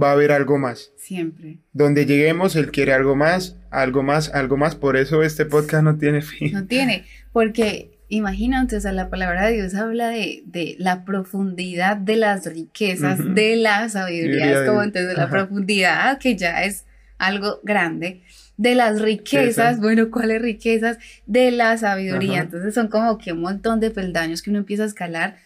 va 0.00 0.10
a 0.10 0.12
haber 0.12 0.32
algo 0.32 0.58
más. 0.58 0.92
Siempre. 0.96 1.58
Donde 1.72 2.04
lleguemos, 2.06 2.56
Él 2.56 2.70
quiere 2.70 2.92
algo 2.92 3.16
más, 3.16 3.56
algo 3.70 4.02
más, 4.02 4.32
algo 4.34 4.56
más. 4.56 4.74
Por 4.74 4.96
eso 4.96 5.22
este 5.22 5.44
podcast 5.46 5.82
no 5.84 5.96
tiene 5.96 6.22
fin. 6.22 6.52
No 6.52 6.66
tiene, 6.66 7.04
porque 7.32 7.92
imagínate, 8.08 8.76
o 8.76 8.80
sea, 8.80 8.92
la 8.92 9.08
palabra 9.10 9.46
de 9.46 9.54
Dios 9.54 9.74
habla 9.74 10.08
de, 10.08 10.42
de 10.46 10.76
la 10.78 11.04
profundidad 11.04 11.96
de 11.96 12.16
las 12.16 12.46
riquezas, 12.46 13.18
de 13.34 13.56
la 13.56 13.88
sabiduría, 13.88 14.60
es 14.62 14.68
como 14.68 14.80
de- 14.80 14.86
entonces 14.86 15.16
la 15.16 15.24
ajá. 15.24 15.32
profundidad, 15.32 16.18
que 16.18 16.36
ya 16.36 16.64
es 16.64 16.84
algo 17.18 17.60
grande, 17.64 18.22
de 18.58 18.74
las 18.74 19.00
riquezas, 19.02 19.80
bueno, 19.80 20.10
¿cuáles 20.10 20.40
riquezas? 20.40 20.98
De 21.26 21.50
la 21.50 21.76
sabiduría, 21.78 22.34
Ajá. 22.34 22.42
entonces 22.42 22.74
son 22.74 22.88
como 22.88 23.18
que 23.18 23.32
un 23.32 23.40
montón 23.40 23.80
de 23.80 23.90
peldaños 23.90 24.40
que 24.42 24.50
uno 24.50 24.60
empieza 24.60 24.84
a 24.84 24.86
escalar 24.86 25.36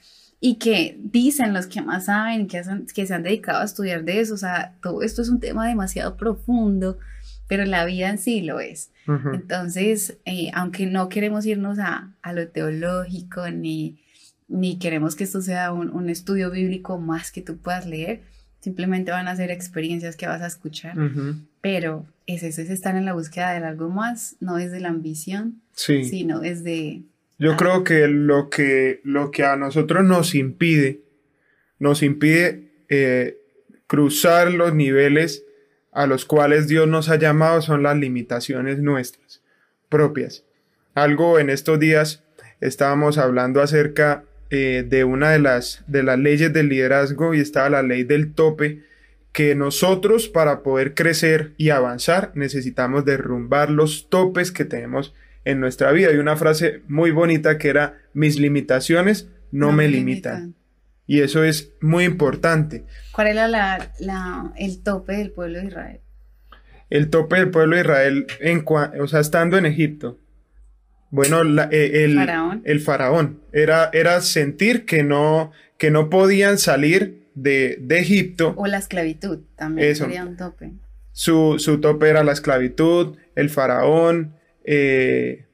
y 0.40 0.54
que 0.56 0.98
dicen 1.02 1.52
los 1.52 1.66
que 1.66 1.82
más 1.82 2.06
saben, 2.06 2.46
que, 2.46 2.58
hacen- 2.58 2.86
que 2.94 3.06
se 3.06 3.12
han 3.14 3.22
dedicado 3.22 3.60
a 3.60 3.64
estudiar 3.64 4.04
de 4.04 4.20
eso, 4.20 4.34
o 4.34 4.38
sea, 4.38 4.74
todo 4.82 5.02
esto 5.02 5.20
es 5.22 5.28
un 5.28 5.38
tema 5.40 5.68
demasiado 5.68 6.16
profundo, 6.16 6.98
pero 7.46 7.64
la 7.66 7.84
vida 7.84 8.08
en 8.08 8.18
sí 8.18 8.40
lo 8.42 8.58
es. 8.60 8.90
Entonces, 9.34 10.18
eh, 10.24 10.50
aunque 10.54 10.86
no 10.86 11.08
queremos 11.08 11.44
irnos 11.46 11.78
a, 11.78 12.14
a 12.22 12.32
lo 12.32 12.48
teológico, 12.48 13.48
ni, 13.50 13.98
ni 14.48 14.78
queremos 14.78 15.14
que 15.16 15.24
esto 15.24 15.42
sea 15.42 15.72
un, 15.72 15.90
un 15.90 16.08
estudio 16.10 16.50
bíblico 16.50 16.98
más 16.98 17.32
que 17.32 17.42
tú 17.42 17.58
puedas 17.58 17.86
leer, 17.86 18.22
simplemente 18.60 19.10
van 19.10 19.26
a 19.28 19.36
ser 19.36 19.50
experiencias 19.50 20.16
que 20.16 20.26
vas 20.26 20.42
a 20.42 20.46
escuchar. 20.46 20.98
Ujú. 20.98 21.34
Pero 21.60 22.06
es 22.26 22.42
eso, 22.42 22.62
es 22.62 22.70
estar 22.70 22.94
en 22.96 23.04
la 23.04 23.14
búsqueda 23.14 23.50
de 23.58 23.64
algo 23.66 23.88
más, 23.90 24.36
no 24.40 24.58
es 24.58 24.70
de 24.70 24.80
la 24.80 24.88
ambición, 24.88 25.60
Sí. 25.72 26.04
sino 26.04 26.42
es 26.42 26.62
de... 26.64 27.02
Yo 27.40 27.56
creo 27.56 27.84
que 27.84 28.06
lo 28.06 28.50
que 28.50 29.00
lo 29.02 29.30
que 29.30 29.44
a 29.44 29.56
nosotros 29.56 30.04
nos 30.04 30.34
impide, 30.34 31.00
nos 31.78 32.02
impide 32.02 32.68
eh, 32.90 33.38
cruzar 33.86 34.52
los 34.52 34.74
niveles 34.74 35.44
a 35.90 36.06
los 36.06 36.26
cuales 36.26 36.68
Dios 36.68 36.86
nos 36.86 37.08
ha 37.08 37.16
llamado 37.16 37.62
son 37.62 37.82
las 37.82 37.96
limitaciones 37.96 38.78
nuestras 38.78 39.40
propias. 39.88 40.44
Algo 40.94 41.38
en 41.38 41.48
estos 41.48 41.80
días 41.80 42.22
estábamos 42.60 43.16
hablando 43.16 43.62
acerca 43.62 44.24
eh, 44.50 44.84
de 44.86 45.04
una 45.04 45.30
de 45.30 45.38
las, 45.38 45.82
de 45.86 46.02
las 46.02 46.18
leyes 46.18 46.52
del 46.52 46.68
liderazgo 46.68 47.32
y 47.32 47.40
estaba 47.40 47.70
la 47.70 47.82
ley 47.82 48.04
del 48.04 48.34
tope, 48.34 48.82
que 49.32 49.54
nosotros 49.54 50.28
para 50.28 50.62
poder 50.62 50.92
crecer 50.92 51.52
y 51.56 51.70
avanzar 51.70 52.32
necesitamos 52.34 53.06
derrumbar 53.06 53.70
los 53.70 54.10
topes 54.10 54.52
que 54.52 54.66
tenemos 54.66 55.14
en 55.44 55.60
nuestra 55.60 55.92
vida. 55.92 56.12
Y 56.12 56.16
una 56.16 56.36
frase 56.36 56.82
muy 56.88 57.10
bonita 57.10 57.58
que 57.58 57.68
era, 57.68 57.98
mis 58.12 58.38
limitaciones 58.38 59.28
no, 59.50 59.72
me 59.72 59.88
limitan. 59.88 60.54
Y 61.06 61.22
eso 61.22 61.42
es 61.42 61.72
muy 61.80 62.04
importante. 62.04 62.84
¿Cuál 63.12 63.28
era 63.28 63.48
la, 63.48 63.92
la, 63.98 64.52
el 64.56 64.82
tope 64.82 65.14
del 65.14 65.32
pueblo 65.32 65.58
de 65.58 65.66
Israel? 65.66 66.00
El 66.88 67.10
tope 67.10 67.36
del 67.36 67.50
pueblo 67.50 67.76
de 67.76 67.82
Israel, 67.82 68.26
en, 68.40 68.64
o 68.66 69.06
sea, 69.06 69.20
estando 69.20 69.58
en 69.58 69.66
Egipto. 69.66 70.18
Bueno, 71.10 71.42
eh, 71.72 72.04
el, 72.04 72.14
¿Faraón? 72.14 72.62
el 72.64 72.80
faraón 72.80 73.40
era, 73.52 73.90
era 73.92 74.20
sentir 74.20 74.86
que 74.86 75.02
no, 75.02 75.50
que 75.76 75.90
no 75.90 76.08
podían 76.08 76.58
salir 76.58 77.28
de, 77.34 77.78
de 77.80 77.98
Egipto. 77.98 78.54
O 78.56 78.66
la 78.66 78.78
esclavitud 78.78 79.40
también 79.56 79.96
sería 79.96 80.24
un 80.24 80.36
tope. 80.36 80.72
Su, 81.12 81.56
su, 81.58 81.80
tope 81.80 82.08
era 82.08 82.22
la 82.22 82.32
esclavitud, 82.32 83.16
el 83.34 83.50
faraón, 83.50 84.36
eh, 84.72 85.46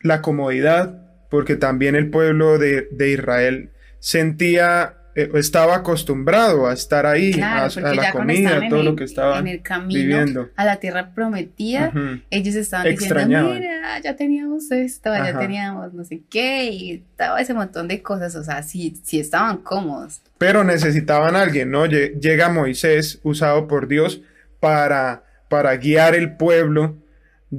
la 0.00 0.22
comodidad, 0.22 1.00
porque 1.30 1.54
también 1.54 1.94
el 1.94 2.10
pueblo 2.10 2.58
de, 2.58 2.88
de 2.90 3.10
Israel 3.10 3.70
sentía 4.00 4.96
eh, 5.14 5.30
estaba 5.34 5.76
acostumbrado 5.76 6.66
a 6.66 6.72
estar 6.72 7.06
ahí, 7.06 7.40
a, 7.40 7.68
la 7.94 8.10
comida, 8.10 8.60
todo 8.68 8.82
lo 8.82 8.96
que 8.96 9.04
estaba 9.04 9.38
en 9.38 9.46
el 9.46 9.62
camino 9.62 10.00
viviendo. 10.00 10.50
a 10.56 10.64
la 10.64 10.76
tierra 10.76 11.14
prometida, 11.14 11.92
ellos 12.28 12.56
estaban 12.56 12.88
diciendo, 12.88 13.54
mira, 13.54 14.00
ya 14.02 14.16
teníamos 14.16 14.68
esto, 14.72 15.14
ya 15.14 15.38
teníamos 15.38 15.94
no 15.94 16.04
sé 16.04 16.22
qué, 16.28 16.64
y 16.72 17.04
estaba 17.12 17.40
ese 17.40 17.54
montón 17.54 17.86
de 17.86 18.02
cosas, 18.02 18.34
o 18.34 18.42
sea, 18.42 18.64
sí, 18.64 19.00
sí 19.04 19.20
estaban 19.20 19.58
cómodos. 19.58 20.22
Pero 20.38 20.64
necesitaban 20.64 21.36
a 21.36 21.42
alguien, 21.42 21.70
¿no? 21.70 21.86
Llega 21.86 22.48
Moisés, 22.48 23.20
usado 23.22 23.68
por 23.68 23.86
Dios, 23.86 24.22
para, 24.58 25.22
para 25.48 25.76
guiar 25.76 26.16
el 26.16 26.36
pueblo 26.36 26.96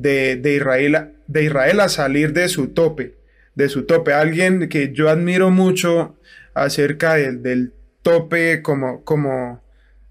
de, 0.01 0.35
de, 0.35 0.55
Israel, 0.55 1.13
de 1.27 1.43
Israel 1.43 1.79
a 1.79 1.89
salir 1.89 2.33
de 2.33 2.47
su 2.49 2.67
tope, 2.67 3.15
de 3.55 3.69
su 3.69 3.85
tope. 3.85 4.13
Alguien 4.13 4.69
que 4.69 4.93
yo 4.93 5.09
admiro 5.09 5.49
mucho 5.49 6.17
acerca 6.53 7.15
del, 7.15 7.73
tope, 8.01 8.61
como, 8.61 9.03
como 9.03 9.61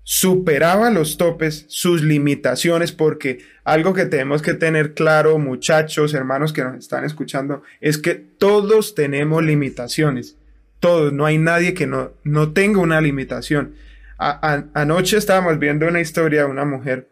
superaba 0.03 0.91
los 0.91 1.17
topes, 1.17 1.65
sus 1.69 2.03
limitaciones, 2.03 2.93
porque 2.93 3.39
algo 3.65 3.95
que 3.95 4.05
tenemos 4.05 4.43
que 4.43 4.53
tener 4.53 4.93
claro, 4.93 5.39
muchachos, 5.39 6.13
hermanos 6.13 6.53
que 6.53 6.63
nos 6.63 6.77
están 6.77 7.05
escuchando, 7.05 7.63
es 7.81 7.97
que 7.97 8.15
todos 8.15 8.95
tenemos 8.95 9.43
limitaciones. 9.43 10.37
Todos, 10.79 11.13
no 11.13 11.25
hay 11.25 11.39
nadie 11.39 11.73
que 11.73 11.87
no, 11.87 12.13
no 12.23 12.53
tenga 12.53 12.81
una 12.81 13.01
limitación. 13.01 13.75
anoche 14.19 15.17
estábamos 15.17 15.59
viendo 15.59 15.89
una 15.89 16.01
historia 16.01 16.45
de 16.45 16.51
una 16.51 16.67
mujer 16.67 17.09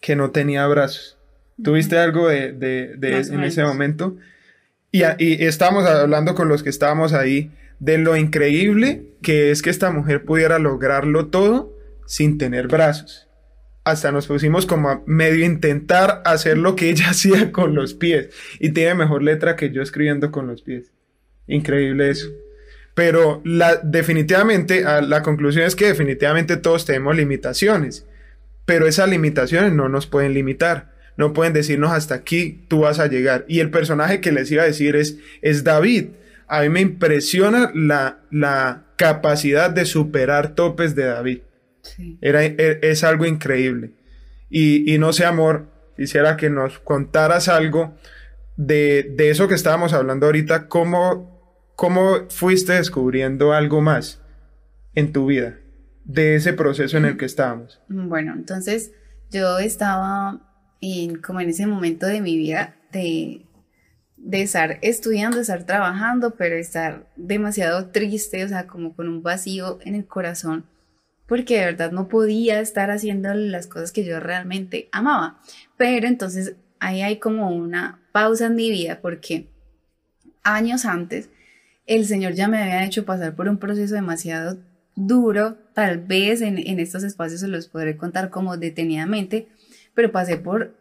que 0.00 0.16
no 0.16 0.32
tenía 0.32 0.66
brazos. 0.66 1.18
¿Tuviste 1.62 1.98
algo 1.98 2.28
de, 2.28 2.52
de, 2.52 2.94
en 3.00 3.44
ese 3.44 3.62
momento? 3.62 4.16
Y, 4.90 5.02
y 5.18 5.44
estábamos 5.44 5.86
hablando 5.86 6.34
con 6.34 6.48
los 6.48 6.62
que 6.62 6.70
estábamos 6.70 7.12
ahí 7.12 7.50
de 7.80 7.98
lo 7.98 8.16
increíble 8.16 9.02
que 9.22 9.50
es 9.50 9.62
que 9.62 9.70
esta 9.70 9.90
mujer 9.90 10.24
pudiera 10.24 10.58
lograrlo 10.58 11.26
todo 11.26 11.76
sin 12.06 12.38
tener 12.38 12.68
brazos. 12.68 13.28
Hasta 13.82 14.12
nos 14.12 14.26
pusimos 14.26 14.66
como 14.66 14.88
a 14.88 15.02
medio 15.06 15.44
intentar 15.44 16.22
hacer 16.24 16.56
lo 16.56 16.76
que 16.76 16.90
ella 16.90 17.06
hacía 17.10 17.50
con 17.50 17.74
los 17.74 17.94
pies. 17.94 18.28
Y 18.60 18.70
tiene 18.70 18.94
mejor 18.94 19.22
letra 19.22 19.56
que 19.56 19.70
yo 19.70 19.82
escribiendo 19.82 20.30
con 20.30 20.46
los 20.46 20.62
pies. 20.62 20.92
Increíble 21.46 22.10
eso. 22.10 22.28
Pero 22.94 23.42
la, 23.44 23.76
definitivamente, 23.76 24.82
la 24.82 25.22
conclusión 25.22 25.64
es 25.64 25.74
que 25.74 25.88
definitivamente 25.88 26.56
todos 26.56 26.86
tenemos 26.86 27.16
limitaciones. 27.16 28.06
Pero 28.64 28.86
esas 28.86 29.08
limitaciones 29.08 29.72
no 29.72 29.88
nos 29.88 30.06
pueden 30.06 30.32
limitar. 30.32 30.93
No 31.16 31.32
pueden 31.32 31.52
decirnos 31.52 31.92
hasta 31.92 32.14
aquí 32.14 32.64
tú 32.68 32.80
vas 32.80 32.98
a 32.98 33.06
llegar. 33.06 33.44
Y 33.48 33.60
el 33.60 33.70
personaje 33.70 34.20
que 34.20 34.32
les 34.32 34.50
iba 34.50 34.62
a 34.62 34.66
decir 34.66 34.96
es, 34.96 35.18
es 35.42 35.64
David 35.64 36.06
a 36.46 36.62
mí 36.62 36.68
me 36.68 36.80
impresiona 36.80 37.70
la, 37.74 38.20
la 38.30 38.84
capacidad 38.96 39.70
de 39.70 39.84
superar 39.84 40.54
topes 40.54 40.94
de 40.94 41.04
David. 41.04 41.40
Era, 42.20 42.44
e, 42.44 42.78
es 42.82 43.04
algo 43.04 43.26
increíble. 43.26 43.92
Y, 44.50 44.98
no 44.98 45.12
sé, 45.12 45.24
amor, 45.24 45.66
quisiera 45.96 46.36
que 46.36 46.48
nos 46.48 46.78
contaras 46.78 47.48
algo 47.48 47.96
de, 48.56 49.14
eso 49.18 49.48
que 49.48 49.54
estábamos 49.54 49.92
hablando 49.92 50.26
ahorita, 50.26 50.68
cómo, 50.68 51.72
cómo 51.74 52.28
fuiste 52.30 52.74
descubriendo 52.74 53.52
algo 53.52 53.80
más 53.80 54.20
en 54.94 55.12
tu 55.12 55.26
vida, 55.26 55.58
de 56.04 56.36
ese 56.36 56.52
proceso 56.52 56.96
en 56.98 57.04
el 57.04 57.16
que 57.16 57.24
estábamos. 57.24 57.80
Bueno, 57.88 58.34
entonces 58.34 58.92
yo 59.32 59.58
estaba 59.58 60.40
como 61.24 61.40
en 61.40 61.50
ese 61.50 61.66
momento 61.66 62.06
de 62.06 62.20
mi 62.20 62.36
vida 62.36 62.76
de 62.92 63.44
de 64.24 64.40
estar 64.40 64.78
estudiando, 64.80 65.36
de 65.36 65.42
estar 65.42 65.64
trabajando, 65.64 66.34
pero 66.34 66.56
estar 66.56 67.06
demasiado 67.14 67.88
triste, 67.90 68.42
o 68.42 68.48
sea, 68.48 68.66
como 68.66 68.96
con 68.96 69.06
un 69.08 69.22
vacío 69.22 69.78
en 69.82 69.94
el 69.94 70.06
corazón, 70.06 70.64
porque 71.26 71.58
de 71.58 71.66
verdad 71.66 71.92
no 71.92 72.08
podía 72.08 72.60
estar 72.60 72.90
haciendo 72.90 73.34
las 73.34 73.66
cosas 73.66 73.92
que 73.92 74.04
yo 74.04 74.20
realmente 74.20 74.88
amaba. 74.92 75.40
Pero 75.76 76.06
entonces 76.06 76.56
ahí 76.80 77.02
hay 77.02 77.18
como 77.18 77.50
una 77.50 78.00
pausa 78.12 78.46
en 78.46 78.54
mi 78.54 78.70
vida, 78.70 79.00
porque 79.02 79.50
años 80.42 80.86
antes 80.86 81.28
el 81.86 82.06
Señor 82.06 82.32
ya 82.32 82.48
me 82.48 82.62
había 82.62 82.84
hecho 82.84 83.04
pasar 83.04 83.36
por 83.36 83.48
un 83.48 83.58
proceso 83.58 83.94
demasiado 83.94 84.58
duro, 84.96 85.58
tal 85.74 85.98
vez 85.98 86.40
en, 86.40 86.56
en 86.56 86.80
estos 86.80 87.02
espacios 87.04 87.40
se 87.40 87.48
los 87.48 87.68
podré 87.68 87.98
contar 87.98 88.30
como 88.30 88.56
detenidamente, 88.56 89.48
pero 89.94 90.12
pasé 90.12 90.36
por 90.36 90.74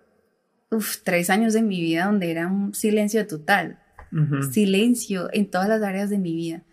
tres 1.03 1.29
años 1.29 1.53
de 1.53 1.61
mi 1.61 1.79
vida 1.81 2.05
donde 2.05 2.31
era 2.31 2.47
un 2.47 2.73
silencio 2.73 3.25
total, 3.27 3.79
silencio 4.51 5.29
en 5.33 5.49
todas 5.49 5.67
las 5.67 5.81
áreas 5.81 6.09
de 6.09 6.19
mi 6.19 6.35
vida. 6.35 6.63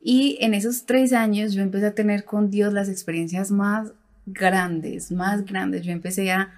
Y 0.00 0.38
en 0.40 0.54
esos 0.54 0.86
tres 0.86 1.12
años 1.12 1.52
yo 1.52 1.62
empecé 1.62 1.86
a 1.86 1.94
tener 1.94 2.24
con 2.24 2.50
Dios 2.50 2.72
las 2.72 2.88
experiencias 2.88 3.50
más 3.50 3.92
grandes, 4.24 5.10
más 5.10 5.44
grandes. 5.44 5.82
Yo 5.82 5.92
empecé 5.92 6.30
a, 6.30 6.52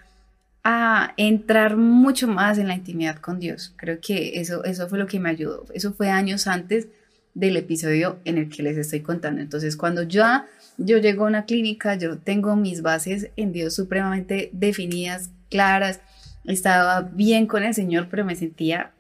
a 0.65 1.15
entrar 1.17 1.77
mucho 1.77 2.29
más 2.29 2.59
en 2.59 2.69
la 2.69 2.75
intimidad 2.75 3.17
con 3.17 3.39
Dios. 3.39 3.75
Creo 3.77 4.01
que 4.01 4.41
eso, 4.41 4.65
eso 4.65 4.89
fue 4.89 4.99
lo 4.99 5.07
que 5.07 5.21
me 5.21 5.31
ayudó. 5.31 5.65
Eso 5.73 5.93
fue 5.93 6.11
años 6.11 6.47
antes 6.47 6.89
del 7.35 7.57
episodio 7.57 8.19
en 8.25 8.39
el 8.39 8.49
que 8.49 8.63
les 8.63 8.77
estoy 8.77 9.01
contando. 9.01 9.41
Entonces, 9.41 9.77
cuando 9.77 10.03
ya 10.03 10.47
yo 10.79 10.99
llego 10.99 11.25
a 11.25 11.29
una 11.29 11.45
clínica, 11.45 11.97
yo 11.97 12.19
tengo 12.19 12.57
mis 12.57 12.83
bases 12.83 13.31
en 13.37 13.53
Dios 13.53 13.75
supremamente 13.75 14.49
definidas, 14.53 15.31
claras, 15.51 16.01
estaba 16.45 17.03
bien 17.03 17.47
con 17.47 17.65
el 17.65 17.75
Señor, 17.75 18.07
pero 18.09 18.25
me 18.25 18.37
sentía 18.37 18.93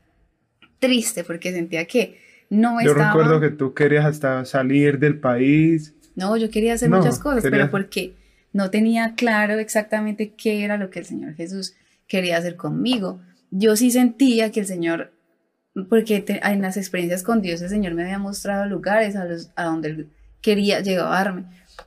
triste 0.80 1.25
porque 1.25 1.52
sentía 1.52 1.87
que 1.87 2.20
no 2.50 2.80
estaba... 2.80 3.12
Yo 3.14 3.20
recuerdo 3.20 3.40
que 3.40 3.50
tú 3.50 3.75
querías 3.75 4.04
hasta 4.04 4.44
salir 4.44 4.99
del 4.99 5.20
país. 5.20 5.94
No, 6.16 6.37
yo 6.37 6.50
quería 6.50 6.75
hacer 6.75 6.90
muchas 6.90 7.20
cosas, 7.20 7.44
pero 7.49 7.70
porque 7.70 8.16
no 8.52 8.70
tenía 8.70 9.14
claro 9.14 9.54
exactamente 9.54 10.35
qué 10.37 10.64
era 10.64 10.76
lo 10.76 10.90
que 10.90 10.99
el 10.99 11.04
Señor 11.04 11.35
Jesús 11.35 11.76
quería 12.08 12.38
hacer 12.38 12.56
conmigo. 12.56 13.20
Yo 13.50 13.76
sí 13.76 13.92
sentía 13.92 14.50
que 14.50 14.61
el 14.61 14.66
Señor, 14.66 15.12
porque 15.88 16.25
en 16.26 16.61
las 16.61 16.76
experiencias 16.76 17.23
con 17.23 17.40
Dios 17.40 17.62
el 17.62 17.68
Señor 17.68 17.94
me 17.94 18.02
había 18.02 18.18
mostrado 18.18 18.66
lugares 18.66 19.14
a, 19.14 19.25
los, 19.26 19.52
a 19.54 19.64
donde 19.64 19.88
Él 19.90 20.08
quería 20.40 20.80
llevarme 20.80 21.44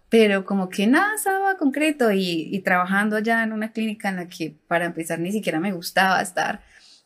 pero 0.10 0.46
como 0.46 0.70
que 0.70 0.88
nada 0.88 1.16
estaba 1.16 1.58
concreto 1.58 2.12
y, 2.12 2.60
trabajando 2.66 3.16
allá 3.16 3.44
en 3.44 3.54
una 3.54 3.72
clínica 3.72 4.10
en 4.10 4.18
la 4.18 4.28
que 4.28 4.56
para 4.68 4.86
empezar 4.86 5.20
ni 5.20 5.32
siquiera 5.32 5.60
me 5.60 5.72
gustaba 5.72 6.22
estar. 6.22 6.62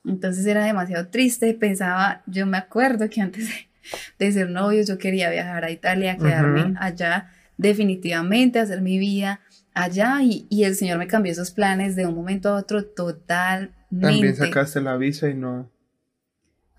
Entonces 0.06 0.46
era 0.46 0.66
demasiado 0.66 1.08
triste, 1.08 1.54
pensaba, 1.54 2.24
yo 2.26 2.46
me 2.46 2.58
acuerdo 2.58 3.10
que 3.10 3.22
antes 3.22 3.50
de, 4.20 4.32
ser 4.32 4.50
novios 4.50 4.88
yo 4.88 4.98
quería 4.98 5.30
viajar 5.30 5.64
a 5.64 5.72
Italia, 5.72 6.18
quedarme 6.18 6.76
allá 6.80 7.32
definitivamente, 7.58 8.60
hacer 8.60 8.82
mi 8.82 9.00
vida 9.00 9.40
allá 9.74 10.22
y, 10.22 10.48
y, 10.50 10.64
el 10.64 10.76
Señor 10.76 10.98
me 10.98 11.08
cambió 11.08 11.32
esos 11.32 11.52
planes 11.52 11.96
de 11.96 12.06
un 12.08 12.16
momento 12.16 12.50
a 12.50 12.56
otro 12.56 12.86
totalmente. 12.86 13.76
También 14.00 14.36
sacaste 14.36 14.82
la 14.82 14.98
visa 14.98 15.30
y 15.30 15.34
no. 15.34 15.70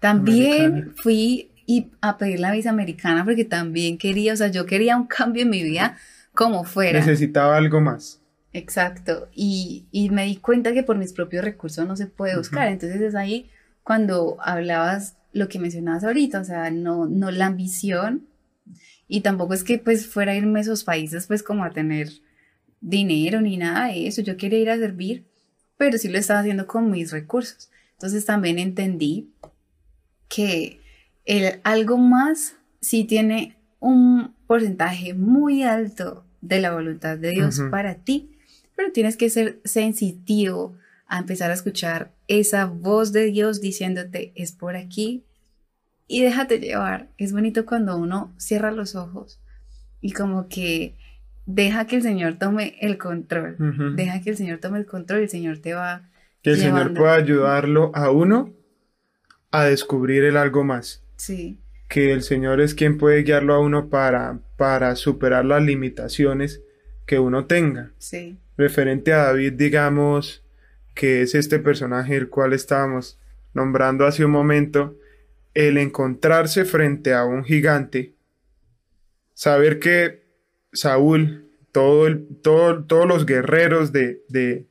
También 0.01 0.95
fui 0.97 1.53
y 1.67 1.91
a 2.01 2.17
pedir 2.17 2.41
la 2.41 2.53
visa 2.53 2.71
americana 2.71 3.25
porque 3.25 3.45
también 3.45 3.99
quería, 3.99 4.33
o 4.33 4.37
sea, 4.37 4.49
yo 4.49 4.67
quería 4.67 4.97
un 4.97 5.07
cambio 5.07 5.43
en 5.43 5.51
mi 5.51 5.63
vida 5.63 5.97
como 6.33 6.65
fuera. 6.65 7.01
Necesitaba 7.01 7.57
algo 7.57 7.81
más. 7.81 8.21
Exacto, 8.53 9.29
y, 9.35 9.87
y 9.91 10.09
me 10.09 10.25
di 10.25 10.37
cuenta 10.37 10.73
que 10.73 10.83
por 10.83 10.97
mis 10.97 11.13
propios 11.13 11.45
recursos 11.45 11.87
no 11.87 11.95
se 11.95 12.07
puede 12.07 12.39
buscar, 12.39 12.69
entonces 12.69 13.03
es 13.03 13.15
ahí 13.15 13.51
cuando 13.83 14.39
hablabas 14.41 15.17
lo 15.33 15.49
que 15.49 15.59
mencionabas 15.59 16.05
ahorita, 16.05 16.41
o 16.41 16.45
sea, 16.45 16.71
no, 16.71 17.07
no 17.07 17.31
la 17.31 17.47
ambición 17.47 18.27
y 19.09 19.21
tampoco 19.21 19.53
es 19.53 19.63
que 19.63 19.79
pues 19.79 20.07
fuera 20.07 20.33
a 20.33 20.37
irme 20.37 20.61
a 20.61 20.63
esos 20.63 20.85
países 20.85 21.27
pues 21.27 21.43
como 21.43 21.65
a 21.65 21.71
tener 21.71 22.09
dinero 22.81 23.41
ni 23.43 23.59
nada 23.59 23.89
de 23.89 24.07
eso, 24.07 24.23
yo 24.23 24.39
quería 24.39 24.59
ir 24.59 24.71
a 24.71 24.79
servir, 24.79 25.27
pero 25.77 25.99
sí 25.99 26.09
lo 26.09 26.17
estaba 26.19 26.41
haciendo 26.41 26.67
con 26.67 26.91
mis 26.91 27.13
recursos. 27.13 27.71
Entonces 27.93 28.25
también 28.25 28.59
entendí 28.59 29.33
que 30.29 30.81
el 31.27 31.61
algo 31.65 31.99
más 31.99 32.57
sí 32.81 33.05
tiene 33.05 33.59
un 33.81 34.35
porcentaje 34.47 35.13
muy 35.13 35.63
alto 35.63 36.25
de 36.41 36.61
la 36.61 36.73
voluntad 36.73 37.19
de 37.19 37.31
Dios 37.31 37.61
para 37.71 37.97
ti, 37.97 38.31
pero 38.77 38.93
tienes 38.93 39.17
que 39.17 39.29
ser 39.29 39.61
sensitivo 39.65 40.77
a 41.09 41.19
empezar 41.19 41.51
a 41.51 41.55
escuchar 41.55 42.13
esa 42.29 42.67
voz 42.67 43.13
de 43.13 43.25
Dios 43.27 43.61
diciéndote 43.61 44.33
es 44.35 44.53
por 44.53 44.77
aquí 44.77 45.25
y 46.09 46.23
déjate 46.23 46.61
llevar. 46.61 47.09
Es 47.19 47.33
bonito 47.33 47.67
cuando 47.67 47.97
uno 47.97 48.33
cierra 48.37 48.71
los 48.71 48.95
ojos 48.95 49.41
y 50.01 50.13
como 50.13 50.49
que 50.49 50.97
deja 51.47 51.87
que 51.87 51.97
el 51.97 52.03
Señor 52.03 52.39
tome 52.39 52.77
el 52.81 52.99
control, 52.99 53.57
deja 53.97 54.21
que 54.21 54.31
el 54.31 54.37
Señor 54.37 54.59
tome 54.59 54.79
el 54.79 54.87
control 54.87 55.21
y 55.21 55.25
el 55.25 55.31
Señor 55.31 55.59
te 55.59 55.75
va. 55.75 56.09
Que 56.43 56.51
el 56.51 56.59
Señor 56.59 56.95
pueda 56.95 57.15
ayudarlo 57.15 57.91
a 57.95 58.11
uno 58.11 58.53
a 59.51 59.65
descubrir 59.65 60.23
el 60.25 60.37
algo 60.37 60.63
más. 60.63 61.06
Sí. 61.17 61.59
Que 61.89 62.13
el 62.13 62.23
Señor 62.23 62.61
es 62.61 62.75
quien 62.75 62.99
puede 62.99 63.23
guiarlo 63.23 63.55
a 63.55 63.61
uno 63.61 63.89
para, 63.89 64.41
para 64.57 64.97
superar 64.97 65.45
las 65.45 65.63
limitaciones 65.63 66.63
que 67.07 67.19
uno 67.19 67.47
tenga. 67.47 67.93
Sí. 67.99 68.39
Referente 68.57 69.13
a 69.13 69.25
David, 69.25 69.53
digamos, 69.53 70.45
que 70.95 71.23
es 71.23 71.35
este 71.35 71.59
personaje 71.59 72.17
el 72.17 72.29
cual 72.29 72.53
estábamos 72.53 73.19
nombrando 73.55 74.07
hace 74.07 74.25
un 74.25 74.33
momento, 74.33 74.99
el 75.55 75.79
encontrarse 75.79 76.65
frente 76.65 77.15
a 77.15 77.25
un 77.25 77.45
gigante, 77.45 78.15
saber 79.33 79.79
que 79.79 80.27
Saúl, 80.73 81.51
todo 81.73 82.07
el, 82.07 82.27
todos 82.43 83.07
los 83.07 83.25
guerreros 83.25 83.93
de, 83.93 84.23
de, 84.29 84.67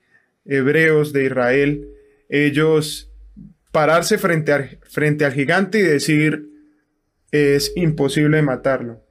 hebreos 0.45 1.13
de 1.13 1.25
Israel, 1.25 1.89
ellos 2.29 3.11
pararse 3.75 4.17
frente, 4.17 4.79
frente 4.83 5.25
al 5.25 5.33
gigante 5.33 5.79
y 5.79 5.81
decir, 5.81 6.47
es 7.31 7.73
imposible 7.75 8.41
matarlo, 8.41 9.03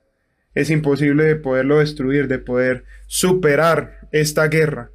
es 0.55 0.71
imposible 0.71 1.25
de 1.25 1.37
poderlo 1.37 1.81
destruir, 1.81 2.29
de 2.29 2.39
poder 2.39 2.85
superar 3.07 4.09
esta 4.11 4.49
guerra. 4.49 4.91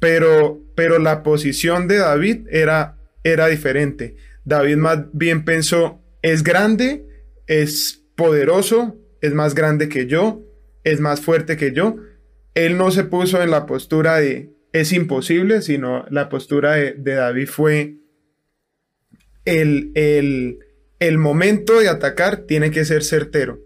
Pero, 0.00 0.62
pero 0.74 0.98
la 0.98 1.22
posición 1.22 1.88
de 1.88 1.98
David 1.98 2.46
era, 2.50 2.96
era 3.22 3.48
diferente. 3.48 4.16
David 4.46 4.78
más 4.78 5.00
bien 5.12 5.44
pensó, 5.44 6.00
es 6.22 6.42
grande, 6.42 7.06
es 7.46 8.02
poderoso, 8.16 8.96
es 9.20 9.34
más 9.34 9.54
grande 9.54 9.90
que 9.90 10.06
yo, 10.06 10.40
es 10.84 11.00
más 11.00 11.20
fuerte 11.20 11.58
que 11.58 11.74
yo. 11.74 11.96
Él 12.54 12.78
no 12.78 12.90
se 12.90 13.04
puso 13.04 13.42
en 13.42 13.50
la 13.50 13.66
postura 13.66 14.16
de 14.16 14.54
es 14.72 14.90
imposible, 14.94 15.60
sino 15.60 16.06
la 16.08 16.30
postura 16.30 16.76
de, 16.76 16.94
David 16.94 17.48
fue 17.48 17.96
el, 19.44 19.92
el, 19.94 20.58
el 20.98 21.18
momento 21.18 21.80
de 21.80 21.88
atacar 21.88 22.38
tiene 22.38 22.70
que 22.70 22.84
ser 22.84 23.02
certero. 23.02 23.60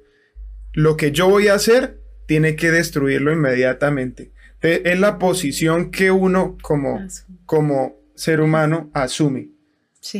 Lo 0.73 0.97
que 0.97 1.13
yo 1.13 1.29
voy 1.29 1.49
a 1.49 1.55
hacer 1.55 2.01
tiene 2.27 2.57
que 2.57 2.71
destruirlo 2.71 3.33
inmediatamente. 3.33 4.33
Es 4.61 4.99
la 4.99 5.19
posición 5.19 5.91
que 5.91 6.11
uno 6.11 6.57
como, 6.61 7.01
como 7.45 7.97
ser 8.15 8.41
humano 8.41 8.91
asume. 8.93 9.51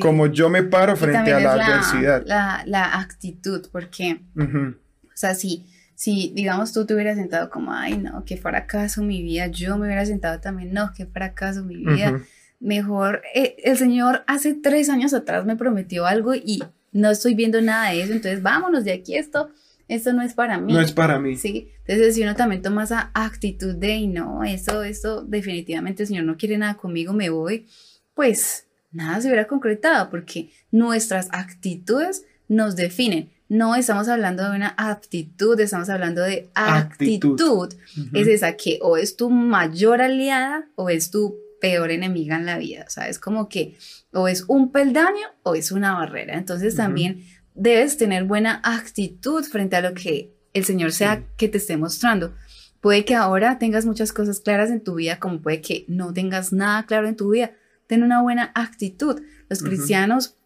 Como 0.01 0.27
yo 0.27 0.49
me 0.49 0.63
paro 0.63 0.97
frente 0.97 1.33
a 1.33 1.41
la, 1.41 1.53
adversidad. 1.53 2.25
La, 2.67 3.01
actitud, 3.01 3.69
porque, 3.71 4.21
o 4.37 5.17
sea, 5.17 5.35
si, 5.35 5.65
si, 5.95 6.33
digamos, 6.35 6.73
tú 6.73 6.87
te 6.87 6.95
hubieras 6.95 7.17
sentado 7.17 7.51
como, 7.51 7.73
ay, 7.73 7.97
no, 7.99 8.25
qué 8.25 8.37
fracaso 8.37 9.03
mi 9.03 9.23
vida, 9.23 9.47
yo 9.47 9.79
me 9.79 9.87
hubiera 9.87 10.05
sentado 10.05 10.41
también, 10.41 10.73
no, 10.73 10.93
qué 10.95 11.07
fracaso 11.07 11.65
mi 11.65 11.77
vida. 11.77 12.21
Mejor, 12.61 13.23
eh, 13.35 13.57
el 13.65 13.77
Señor 13.77 14.25
hace 14.27 14.55
tres 14.55 14.89
años 14.89 15.13
atrás 15.15 15.45
me 15.45 15.57
prometió 15.57 16.07
algo 16.07 16.35
y 16.35 16.63
no 16.93 17.11
estoy 17.11 17.35
viendo 17.35 17.61
nada 17.61 17.91
de 17.91 18.03
eso, 18.03 18.13
entonces 18.13 18.43
vámonos 18.43 18.85
de 18.85 18.93
aquí, 18.93 19.17
esto, 19.17 19.51
esto 19.89 20.13
no 20.13 20.23
es 20.23 20.35
para 20.35 20.59
mí. 20.59 20.73
No 20.73 20.81
es 20.81 20.93
para 20.93 21.19
mí. 21.19 21.37
Sí, 21.37 21.69
entonces 21.87 22.15
si 22.15 22.23
uno 22.23 22.35
también 22.35 22.63
toma 22.63 22.85
esa 22.85 23.11
actitud 23.15 23.75
de, 23.75 24.07
no, 24.07 24.43
eso, 24.45 24.83
esto, 24.83 25.23
definitivamente 25.23 26.03
el 26.03 26.09
Señor 26.09 26.25
no 26.25 26.37
quiere 26.37 26.57
nada 26.57 26.75
conmigo, 26.75 27.13
me 27.13 27.29
voy, 27.29 27.67
pues 28.15 28.67
nada 28.91 29.21
se 29.21 29.29
hubiera 29.29 29.47
concretado 29.47 30.09
porque 30.11 30.51
nuestras 30.71 31.29
actitudes 31.33 32.25
nos 32.49 32.77
definen. 32.77 33.31
No 33.49 33.77
estamos 33.77 34.09
hablando 34.09 34.43
de 34.43 34.57
una 34.57 34.75
aptitud, 34.77 35.59
estamos 35.61 35.89
hablando 35.89 36.23
de 36.23 36.49
actitud. 36.55 37.73
Es 38.13 38.27
esa 38.27 38.57
que 38.57 38.81
o 38.83 38.97
es 38.97 39.17
tu 39.17 39.31
mayor 39.31 40.03
aliada 40.03 40.67
o 40.75 40.91
es 40.91 41.13
tu 41.13 41.37
peor 41.61 41.91
enemiga 41.91 42.37
en 42.37 42.47
la 42.47 42.59
vida. 42.59 42.85
O 42.87 42.91
sea, 42.91 43.09
es 43.09 43.19
como 43.19 43.49
que 43.49 43.77
o 44.13 44.29
es 44.29 44.45
un 44.49 44.73
peldaño 44.73 45.29
o 45.43 45.55
es 45.55 45.73
una 45.73 45.95
barrera. 45.95 46.37
Entonces 46.37 46.77
también 46.77 47.25
debes 47.55 47.97
tener 47.97 48.25
buena 48.25 48.61
actitud 48.63 49.45
frente 49.45 49.77
a 49.77 49.81
lo 49.81 49.95
que 49.95 50.35
el 50.53 50.65
Señor 50.65 50.93
sea 50.93 51.25
que 51.37 51.49
te 51.49 51.59
esté 51.59 51.77
mostrando. 51.77 52.35
Puede 52.81 53.05
que 53.05 53.15
ahora 53.15 53.59
tengas 53.59 53.85
muchas 53.85 54.13
cosas 54.13 54.41
claras 54.41 54.71
en 54.71 54.83
tu 54.83 54.95
vida, 54.95 55.19
como 55.19 55.41
puede 55.41 55.61
que 55.61 55.85
no 55.89 56.13
tengas 56.13 56.53
nada 56.53 56.85
claro 56.87 57.09
en 57.09 57.17
tu 57.17 57.31
vida, 57.31 57.53
ten 57.87 58.03
una 58.03 58.23
buena 58.23 58.53
actitud. 58.55 59.23
Los 59.49 59.63
cristianos 59.63 60.37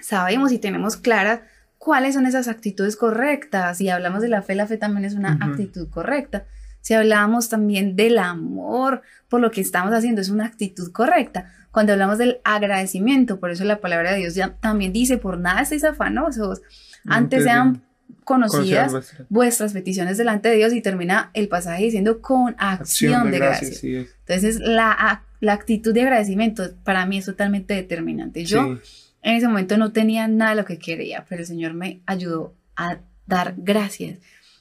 sabemos 0.00 0.52
y 0.52 0.58
tenemos 0.58 0.96
clara 0.96 1.46
cuáles 1.78 2.14
son 2.14 2.26
esas 2.26 2.48
actitudes 2.48 2.96
correctas. 2.96 3.78
Si 3.78 3.88
hablamos 3.88 4.22
de 4.22 4.28
la 4.28 4.42
fe, 4.42 4.54
la 4.54 4.66
fe 4.66 4.76
también 4.76 5.04
es 5.04 5.14
una 5.14 5.38
actitud 5.40 5.88
correcta. 5.88 6.46
Si 6.86 6.94
hablamos 6.94 7.48
también 7.48 7.96
del 7.96 8.16
amor 8.16 9.02
por 9.28 9.40
lo 9.40 9.50
que 9.50 9.60
estamos 9.60 9.92
haciendo, 9.92 10.20
es 10.20 10.28
una 10.28 10.44
actitud 10.44 10.92
correcta. 10.92 11.52
Cuando 11.72 11.92
hablamos 11.92 12.16
del 12.16 12.38
agradecimiento, 12.44 13.40
por 13.40 13.50
eso 13.50 13.64
la 13.64 13.80
palabra 13.80 14.12
de 14.12 14.18
Dios 14.18 14.36
ya 14.36 14.54
también 14.60 14.92
dice, 14.92 15.18
por 15.18 15.36
nada 15.36 15.62
estéis 15.62 15.82
afanosos, 15.82 16.62
antes 17.04 17.42
sean 17.42 17.82
conocidas 18.22 19.16
vuestras 19.28 19.72
peticiones 19.72 20.16
delante 20.16 20.48
de 20.48 20.58
Dios 20.58 20.72
y 20.74 20.80
termina 20.80 21.32
el 21.34 21.48
pasaje 21.48 21.82
diciendo 21.82 22.22
con 22.22 22.54
acción, 22.56 23.32
de, 23.32 23.38
gracias. 23.40 23.82
Entonces 23.82 24.60
la, 24.60 25.24
la, 25.40 25.52
actitud 25.54 25.92
de 25.92 26.02
agradecimiento 26.02 26.72
para 26.84 27.04
mí 27.04 27.18
es 27.18 27.24
totalmente 27.24 27.74
determinante. 27.74 28.44
Yo 28.44 28.78
en 29.22 29.34
ese 29.34 29.48
momento 29.48 29.76
no 29.76 29.90
tenía 29.90 30.28
nada 30.28 30.50
de 30.52 30.56
lo 30.58 30.64
que 30.64 30.78
quería, 30.78 31.26
pero 31.28 31.40
el 31.40 31.48
Señor 31.48 31.74
me 31.74 32.00
ayudó 32.06 32.54
a 32.76 32.98
dar 33.26 33.54
gracias. 33.56 34.20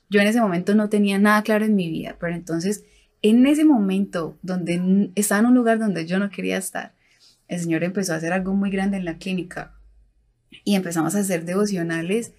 Yo 0.10 0.22
en 0.22 0.28
ese 0.28 0.42
momento 0.42 0.76
no 0.76 0.90
tenía 0.90 1.18
nada 1.20 1.42
claro 1.44 1.66
en 1.66 1.76
mi 1.76 1.90
vida, 1.90 2.18
pero 2.20 2.36
entonces 2.36 2.84
en 3.22 3.46
ese 3.48 3.66
momento 3.66 4.38
donde 4.44 5.10
estaba 5.16 5.40
en 5.40 5.48
un 5.48 5.56
lugar 5.56 5.80
donde 5.80 6.06
yo 6.06 6.20
no 6.20 6.30
quería 6.30 6.58
estar, 6.58 6.94
el 7.48 7.60
Señor 7.60 7.84
empezó 7.84 8.14
a 8.14 8.18
hacer 8.18 8.34
algo 8.34 8.54
muy 8.54 8.70
grande 8.70 8.98
en 8.98 9.06
la 9.06 9.18
clínica 9.18 9.74
y 10.64 10.76
empezamos 10.76 11.16
a 11.16 11.20
hacer 11.20 11.46
devocionales 11.46 12.34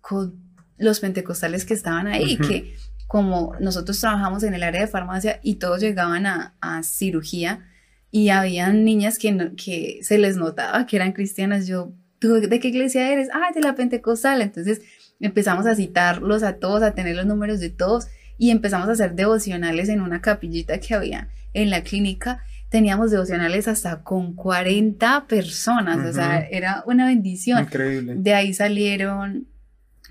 con 0.00 0.34
los 0.78 1.00
pentecostales 1.00 1.64
que 1.64 1.74
estaban 1.74 2.06
ahí, 2.06 2.36
que 2.38 2.74
como 3.06 3.54
nosotros 3.60 4.00
trabajamos 4.00 4.42
en 4.42 4.54
el 4.54 4.62
área 4.62 4.80
de 4.80 4.86
farmacia 4.86 5.40
y 5.42 5.56
todos 5.56 5.80
llegaban 5.80 6.26
a, 6.26 6.54
cirugía 6.82 7.66
y 8.10 8.30
habían 8.30 8.84
niñas 8.84 9.18
que, 9.18 9.52
que 9.56 10.00
se 10.02 10.16
les 10.16 10.36
notaba 10.36 10.86
que 10.86 10.96
eran 10.96 11.12
cristianas, 11.12 11.66
yo, 11.66 11.92
¿tú 12.18 12.34
de 12.34 12.60
qué 12.60 12.68
iglesia 12.68 13.12
eres? 13.12 13.28
Ah, 13.32 13.50
de 13.54 13.60
la 13.60 13.74
pentecostal. 13.74 14.40
Entonces 14.42 14.80
empezamos 15.20 15.66
a 15.66 15.74
citarlos 15.74 16.42
a 16.42 16.54
todos, 16.56 16.82
a 16.82 16.94
tener 16.94 17.16
los 17.16 17.26
números 17.26 17.60
de 17.60 17.70
todos 17.70 18.08
y 18.38 18.50
empezamos 18.50 18.88
a 18.88 18.92
hacer 18.92 19.14
devocionales 19.14 19.88
en 19.88 20.00
una 20.00 20.20
capillita 20.20 20.80
que 20.80 20.94
había 20.94 21.28
en 21.52 21.70
la 21.70 21.82
clínica. 21.82 22.42
Teníamos 22.70 23.10
devocionales 23.10 23.68
hasta 23.68 24.02
con 24.02 24.34
40 24.34 25.26
personas, 25.26 26.06
o 26.06 26.12
sea, 26.12 26.40
era 26.40 26.82
una 26.86 27.06
bendición. 27.06 27.64
Increíble. 27.64 28.14
De 28.16 28.32
ahí 28.32 28.54
salieron 28.54 29.46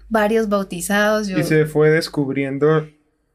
varios 0.09 0.49
bautizados. 0.49 1.29
y 1.29 1.43
se 1.43 1.65
fue 1.65 1.89
descubriendo. 1.89 2.87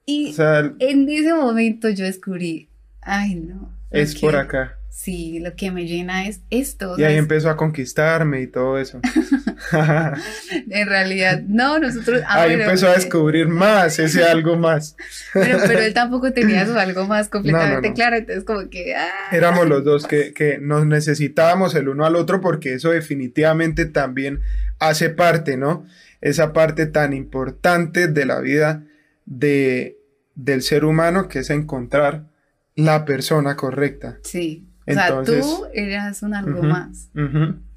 Y 0.06 0.34
en 0.78 1.08
ese 1.08 1.32
momento 1.32 1.88
yo 1.88 2.04
descubrí, 2.04 2.68
ay 3.00 3.36
no. 3.36 3.72
Es 3.90 4.14
por 4.14 4.36
acá. 4.36 4.78
Sí, 4.96 5.40
lo 5.40 5.56
que 5.56 5.72
me 5.72 5.86
llena 5.86 6.28
es 6.28 6.40
esto. 6.50 6.94
Y 6.96 7.02
ahí 7.02 7.16
empezó 7.16 7.50
a 7.50 7.56
conquistarme 7.56 8.40
y 8.40 8.46
todo 8.46 8.78
eso. 8.78 9.00
en 9.72 10.86
realidad, 10.86 11.42
no, 11.46 11.80
nosotros... 11.80 12.22
Ah, 12.26 12.42
ahí 12.42 12.52
empezó 12.54 12.88
a 12.88 12.94
descubrir 12.94 13.48
más, 13.48 13.98
ese 13.98 14.24
algo 14.28 14.56
más. 14.56 14.96
pero, 15.32 15.58
pero 15.66 15.80
él 15.80 15.92
tampoco 15.94 16.32
tenía 16.32 16.64
su 16.64 16.78
algo 16.78 17.06
más 17.06 17.28
completamente 17.28 17.92
claro, 17.92 18.16
entonces 18.16 18.44
como 18.44 18.70
que... 18.70 18.94
Ah. 18.94 19.10
Éramos 19.32 19.68
los 19.68 19.84
dos 19.84 20.06
que, 20.06 20.32
que 20.32 20.58
nos 20.58 20.86
necesitábamos 20.86 21.74
el 21.74 21.88
uno 21.88 22.06
al 22.06 22.14
otro 22.14 22.40
porque 22.40 22.74
eso 22.74 22.90
definitivamente 22.90 23.86
también 23.86 24.40
hace 24.78 25.10
parte, 25.10 25.56
¿no? 25.56 25.84
esa 26.24 26.54
parte 26.54 26.86
tan 26.86 27.12
importante 27.12 28.08
de 28.08 28.24
la 28.24 28.40
vida 28.40 28.86
de, 29.26 29.98
del 30.34 30.62
ser 30.62 30.86
humano 30.86 31.28
que 31.28 31.40
es 31.40 31.50
encontrar 31.50 32.30
la 32.74 33.04
persona 33.04 33.56
correcta. 33.56 34.18
Sí. 34.22 34.66
O 34.86 34.92
sea, 34.92 35.22
tú 35.22 35.64
eras 35.72 36.22
un 36.22 36.34
algo 36.34 36.62
más. 36.62 37.10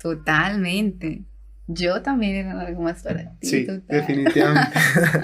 Totalmente. 0.01 1.23
yo 1.69 2.01
también 2.01 2.35
era 2.37 2.61
algo 2.61 2.81
más 2.83 3.03
para 3.03 3.31
ti. 3.39 3.47
Sí, 3.47 3.65
total. 3.65 3.83
definitivamente. 3.89 4.79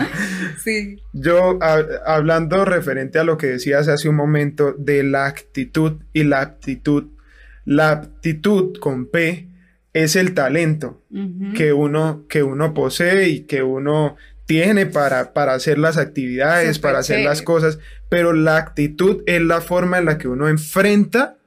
sí. 0.64 0.98
Yo, 1.14 1.58
a- 1.62 1.84
hablando 2.06 2.66
referente 2.66 3.18
a 3.20 3.24
lo 3.24 3.38
que 3.38 3.48
decías 3.48 3.88
hace 3.88 4.10
un 4.10 4.16
momento 4.16 4.74
de 4.78 5.04
la 5.04 5.26
actitud 5.28 6.02
y 6.12 6.24
la 6.24 6.42
aptitud, 6.42 7.12
la 7.66 7.92
aptitud 7.92 8.78
con 8.80 9.10
P 9.10 9.48
es 9.94 10.16
el 10.16 10.34
talento 10.34 11.02
que 11.56 11.72
uno, 11.72 12.26
que 12.28 12.44
uno 12.44 12.74
posee 12.74 13.30
y 13.30 13.42
que 13.42 13.62
uno 13.64 14.18
tiene 14.46 14.86
para, 14.88 15.32
para 15.34 15.54
hacer 15.54 15.78
las 15.78 15.98
actividades, 15.98 16.80
para 16.80 17.00
hacer 17.00 17.24
las 17.24 17.42
cosas, 17.42 17.80
pero 18.10 18.34
la 18.34 18.58
actitud 18.58 19.22
es 19.28 19.42
la 19.42 19.62
forma 19.62 20.00
en 20.00 20.06
la 20.06 20.18
que 20.18 20.28
uno 20.28 20.50
enfrenta 20.50 21.38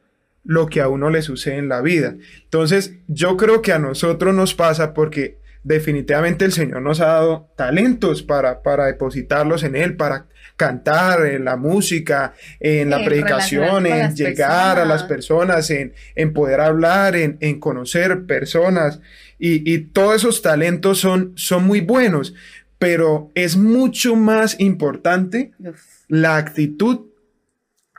lo 0.47 0.67
que 0.67 0.81
a 0.81 0.89
uno 0.89 1.11
le 1.11 1.23
sucede 1.23 1.57
en 1.57 1.69
la 1.69 1.81
vida. 1.81 2.15
Entonces, 2.45 2.95
yo 3.09 3.37
creo 3.37 3.63
que 3.63 3.73
a 3.73 3.79
nosotros 3.79 4.35
nos 4.35 4.55
pasa 4.55 4.95
porque 4.95 5.39
definitivamente 5.65 6.45
el 6.45 6.53
Señor 6.53 6.81
nos 6.83 7.01
ha 7.01 7.07
dado 7.07 7.51
talentos 7.57 8.23
para, 8.23 8.63
para 8.63 8.87
depositarlos 8.87 9.65
en 9.65 9.75
Él, 9.75 9.97
para 9.97 10.27
cantar, 10.57 11.27
en 11.27 11.45
la 11.45 11.57
música, 11.57 12.35
en 12.61 12.89
la 12.91 13.01
En 13.01 13.05
predicación, 13.05 13.87
en 13.87 14.15
llegar 14.15 14.79
a 14.79 14.85
las 14.85 15.03
personas. 15.03 15.67
personas, 15.67 15.71
en, 15.71 15.95
en 16.15 16.33
poder 16.33 16.61
hablar, 16.61 17.17
en, 17.17 17.37
en 17.41 17.59
conocer 17.59 18.25
personas. 18.27 19.01
Y, 19.39 19.71
y 19.71 19.79
todos 19.79 20.17
esos 20.17 20.41
talentos 20.41 20.99
son, 21.01 21.33
son 21.35 21.67
muy 21.67 21.81
buenos, 21.81 22.33
pero 22.79 23.31
es 23.35 23.57
mucho 23.57 24.15
más 24.15 24.59
importante 24.61 25.51
Uf, 25.59 25.81
la 26.09 26.37
actitud 26.37 27.07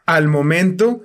al 0.05 0.27
momento 0.29 1.01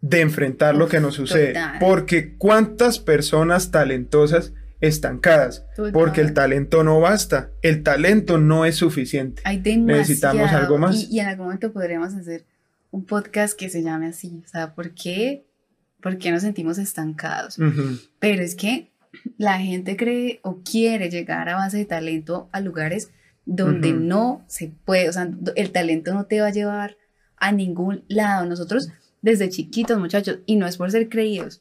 de 0.00 0.20
enfrentar 0.20 0.74
lo 0.74 0.88
que 0.88 1.00
nos 1.00 1.14
sucede. 1.14 1.48
total. 1.48 1.78
Porque 1.80 2.36
cuántas 2.36 2.98
personas 2.98 3.70
talentosas 3.70 4.52
estancadas, 4.80 5.64
Total. 5.74 5.92
porque 5.92 6.20
el 6.20 6.34
talento 6.34 6.84
no 6.84 7.00
basta, 7.00 7.50
el 7.62 7.82
talento 7.82 8.38
no 8.38 8.64
es 8.66 8.76
suficiente. 8.76 9.42
hay. 9.44 9.58
Necesitamos 9.78 10.50
algo 10.52 10.78
más. 10.78 10.96
Y, 10.96 11.16
y 11.16 11.20
en 11.20 11.28
algún 11.28 11.46
momento 11.46 11.72
podríamos 11.72 12.14
hacer 12.14 12.44
un 12.90 13.04
podcast 13.04 13.58
que 13.58 13.68
se 13.70 13.82
llame 13.82 14.06
así. 14.08 14.42
O 14.44 14.48
sea, 14.48 14.74
¿por 14.74 14.90
qué, 14.92 15.46
por 16.00 16.18
qué 16.18 16.30
nos 16.30 16.42
sentimos 16.42 16.78
estancados? 16.78 17.58
Pero 18.18 18.42
es 18.42 18.54
que 18.54 18.90
la 19.38 19.58
gente 19.58 19.96
cree 19.96 20.40
o 20.42 20.60
quiere 20.62 21.10
llegar 21.10 21.48
a 21.48 21.56
base 21.56 21.78
de 21.78 21.84
talento 21.86 22.48
a 22.52 22.60
lugares 22.60 23.10
donde 23.46 23.92
no 23.92 24.44
se 24.48 24.72
puede, 24.84 25.08
o 25.08 25.12
sea, 25.12 25.30
el 25.54 25.70
talento 25.70 26.12
no 26.12 26.26
te 26.26 26.40
va 26.40 26.48
a 26.48 26.52
llevar 26.52 26.96
a 27.36 27.52
ningún 27.52 28.04
lado. 28.08 28.44
Nosotros 28.44 28.90
desde 29.26 29.48
chiquitos, 29.50 29.98
muchachos, 29.98 30.38
y 30.46 30.56
no 30.56 30.66
es 30.66 30.76
por 30.76 30.90
ser 30.90 31.08
creídos, 31.08 31.60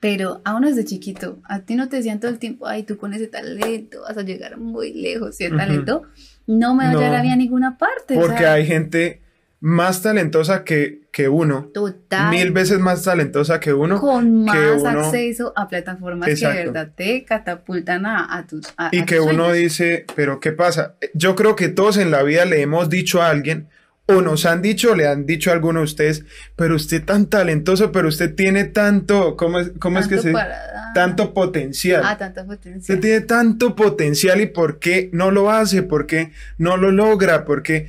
pero 0.00 0.40
a 0.44 0.54
uno 0.56 0.68
desde 0.68 0.84
chiquito, 0.84 1.38
a 1.48 1.60
ti 1.60 1.76
no 1.76 1.88
te 1.88 1.96
decían 1.96 2.20
todo 2.20 2.30
el 2.30 2.38
tiempo, 2.38 2.66
ay, 2.66 2.82
tú 2.82 2.98
con 2.98 3.14
ese 3.14 3.26
talento 3.28 4.02
vas 4.02 4.16
a 4.18 4.22
llegar 4.22 4.58
muy 4.58 4.92
lejos, 4.92 5.40
y 5.40 5.44
el 5.44 5.56
talento 5.56 6.02
no 6.46 6.74
me 6.74 6.84
va 6.86 6.92
No. 6.92 6.98
a 6.98 7.02
llevar 7.02 7.20
a 7.20 7.22
mí 7.22 7.30
a 7.30 7.36
ninguna 7.36 7.78
parte. 7.78 8.16
o 8.16 8.20
Porque 8.20 8.38
sea, 8.38 8.52
hay 8.54 8.66
gente 8.66 9.22
más 9.60 10.02
talentosa 10.02 10.62
que, 10.64 11.02
que 11.10 11.28
uno, 11.28 11.70
total, 11.72 12.28
mil 12.30 12.50
veces 12.50 12.80
más 12.80 13.02
talentosa 13.04 13.60
que 13.60 13.72
uno. 13.72 13.98
con 14.00 14.44
más 14.44 14.82
uno- 14.82 15.00
acceso 15.00 15.52
a 15.56 15.68
plataformas 15.68 16.28
que 16.28 16.34
de 16.34 16.52
verdad 16.54 16.90
te 16.94 17.24
catapultan 17.24 18.04
a, 18.04 18.36
a 18.36 18.46
tus 18.46 18.66
a- 18.76 18.90
Y 18.92 19.04
que 19.06 19.16
tus 19.16 19.26
uno 19.26 19.44
sueños. 19.46 19.56
dice, 19.56 20.04
pero 20.16 20.38
¿qué 20.40 20.52
pasa? 20.52 20.96
Yo 21.14 21.34
creo 21.34 21.56
que 21.56 21.68
todos 21.68 21.96
en 21.96 22.10
la 22.10 22.22
vida 22.24 22.44
le 22.44 22.60
hemos 22.60 22.90
dicho 22.90 23.22
a 23.22 23.30
alguien, 23.30 23.68
o 24.06 24.20
nos 24.20 24.44
han 24.44 24.60
dicho, 24.60 24.94
le 24.94 25.06
han 25.06 25.24
dicho 25.24 25.50
a 25.50 25.54
alguno 25.54 25.80
de 25.80 25.84
ustedes, 25.84 26.24
pero 26.56 26.76
usted 26.76 27.04
tan 27.04 27.26
talentoso, 27.26 27.90
pero 27.90 28.08
usted 28.08 28.34
tiene 28.34 28.64
tanto, 28.64 29.36
¿cómo 29.36 29.60
es, 29.60 29.72
cómo 29.78 29.98
es 29.98 30.08
que 30.08 30.18
se 30.18 30.32
para. 30.32 30.92
Tanto 30.94 31.32
potencial. 31.32 32.02
Ah, 32.04 32.16
tanto 32.18 32.44
potencial. 32.46 32.80
Usted 32.80 33.00
tiene 33.00 33.20
tanto 33.22 33.74
potencial 33.74 34.40
y 34.40 34.46
por 34.46 34.78
qué 34.78 35.08
no 35.12 35.30
lo 35.30 35.50
hace, 35.50 35.82
por 35.82 36.06
qué 36.06 36.32
no 36.58 36.76
lo 36.76 36.92
logra, 36.92 37.44
porque 37.44 37.88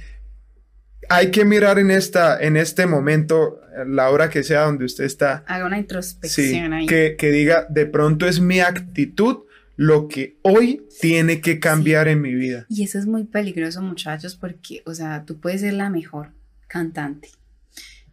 hay 1.09 1.31
que 1.31 1.45
mirar 1.45 1.79
en 1.79 1.91
esta, 1.91 2.39
en 2.39 2.57
este 2.57 2.85
momento, 2.87 3.59
la 3.85 4.09
hora 4.09 4.29
que 4.29 4.43
sea 4.43 4.61
donde 4.61 4.85
usted 4.85 5.03
está, 5.03 5.43
Haga 5.47 5.65
una 5.65 5.75
sí, 5.75 5.81
introspección 5.81 6.73
ahí. 6.73 6.85
que, 6.87 7.15
que 7.17 7.29
diga, 7.31 7.67
de 7.69 7.85
pronto 7.85 8.25
es 8.27 8.39
mi 8.39 8.61
actitud 8.61 9.44
lo 9.75 10.07
que 10.07 10.37
hoy 10.41 10.81
tiene 11.01 11.41
que 11.41 11.59
cambiar 11.59 12.07
en 12.07 12.21
mi 12.21 12.33
vida. 12.33 12.65
Y 12.69 12.83
eso 12.83 12.97
es 12.97 13.05
muy 13.05 13.25
peligroso, 13.25 13.81
muchachos, 13.81 14.35
porque, 14.35 14.81
o 14.85 14.93
sea, 14.93 15.25
tú 15.25 15.39
puedes 15.39 15.61
ser 15.61 15.73
la 15.73 15.89
mejor 15.89 16.29
cantante, 16.67 17.29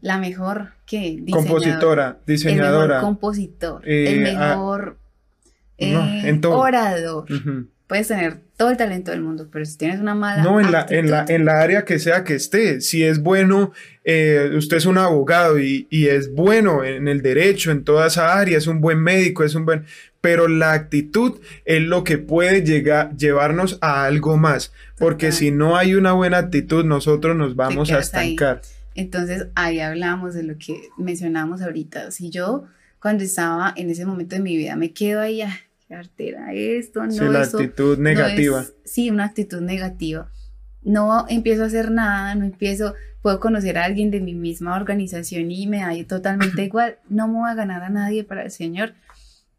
la 0.00 0.18
mejor 0.18 0.72
que 0.86 1.22
Compositora, 1.30 2.04
el 2.04 2.08
mejor 2.10 2.26
diseñadora. 2.26 3.00
compositor, 3.00 3.82
Eh, 3.88 4.12
el 4.12 4.36
ah, 4.36 4.48
mejor 4.48 4.98
no, 5.78 6.04
eh, 6.04 6.28
en 6.28 6.40
todo. 6.40 6.58
orador. 6.58 7.26
Puedes 7.92 8.08
tener 8.08 8.38
todo 8.56 8.70
el 8.70 8.78
talento 8.78 9.10
del 9.10 9.20
mundo, 9.20 9.48
pero 9.52 9.66
si 9.66 9.76
tienes 9.76 10.00
una 10.00 10.14
mala 10.14 10.42
No, 10.42 10.58
en 10.58 10.72
la, 10.72 10.86
en, 10.88 11.10
la, 11.10 11.26
en 11.28 11.44
la 11.44 11.60
área 11.60 11.84
que 11.84 11.98
sea 11.98 12.24
que 12.24 12.34
esté. 12.34 12.80
Si 12.80 13.04
es 13.04 13.18
bueno, 13.18 13.74
eh, 14.02 14.50
usted 14.56 14.78
es 14.78 14.86
un 14.86 14.96
abogado 14.96 15.58
y, 15.58 15.88
y 15.90 16.06
es 16.06 16.32
bueno 16.32 16.84
en 16.84 17.06
el 17.06 17.20
derecho, 17.20 17.70
en 17.70 17.84
toda 17.84 18.06
esa 18.06 18.38
área, 18.38 18.56
es 18.56 18.66
un 18.66 18.80
buen 18.80 18.98
médico, 18.98 19.44
es 19.44 19.54
un 19.54 19.66
buen... 19.66 19.84
Pero 20.22 20.48
la 20.48 20.72
actitud 20.72 21.38
es 21.66 21.82
lo 21.82 22.02
que 22.02 22.16
puede 22.16 22.62
llegar, 22.62 23.14
llevarnos 23.14 23.76
a 23.82 24.06
algo 24.06 24.38
más. 24.38 24.72
Porque 24.96 25.30
si 25.30 25.50
no 25.50 25.76
hay 25.76 25.94
una 25.94 26.12
buena 26.12 26.38
actitud, 26.38 26.86
nosotros 26.86 27.36
nos 27.36 27.56
vamos 27.56 27.90
a 27.90 27.96
ahí. 27.96 28.00
estancar. 28.00 28.62
Entonces 28.94 29.48
ahí 29.54 29.80
hablamos 29.80 30.32
de 30.32 30.44
lo 30.44 30.56
que 30.56 30.88
mencionamos 30.96 31.60
ahorita. 31.60 32.10
Si 32.10 32.30
yo 32.30 32.64
cuando 33.00 33.22
estaba 33.22 33.74
en 33.76 33.90
ese 33.90 34.06
momento 34.06 34.34
de 34.34 34.40
mi 34.40 34.56
vida 34.56 34.76
me 34.76 34.94
quedo 34.94 35.20
ahí, 35.20 35.42
ah, 35.94 36.02
qué 36.02 36.08
artera 36.34 36.52
esto, 36.54 37.04
no 37.04 37.10
Sí, 37.12 37.20
la 37.24 37.42
eso, 37.42 37.58
actitud 37.58 37.96
no 37.98 38.02
negativa. 38.04 38.60
es- 38.62 38.74
sí, 38.84 39.10
una 39.10 39.24
actitud 39.24 39.60
negativa. 39.60 40.30
No 40.82 41.26
empiezo 41.28 41.62
a 41.62 41.66
hacer 41.66 41.90
nada, 41.90 42.34
no 42.34 42.44
empiezo, 42.44 42.94
puedo 43.22 43.38
conocer 43.38 43.78
a 43.78 43.84
alguien 43.84 44.10
de 44.10 44.20
mi 44.20 44.34
misma 44.34 44.74
organización 44.76 45.50
y 45.50 45.66
me 45.66 45.78
da 45.78 45.92
totalmente 46.08 46.64
igual. 46.64 46.98
No 47.08 47.28
me 47.28 47.34
voy 47.34 47.50
a 47.50 47.54
ganar 47.54 47.82
a 47.84 47.90
nadie 47.90 48.24
para 48.24 48.42
el 48.42 48.50
Señor. 48.50 48.94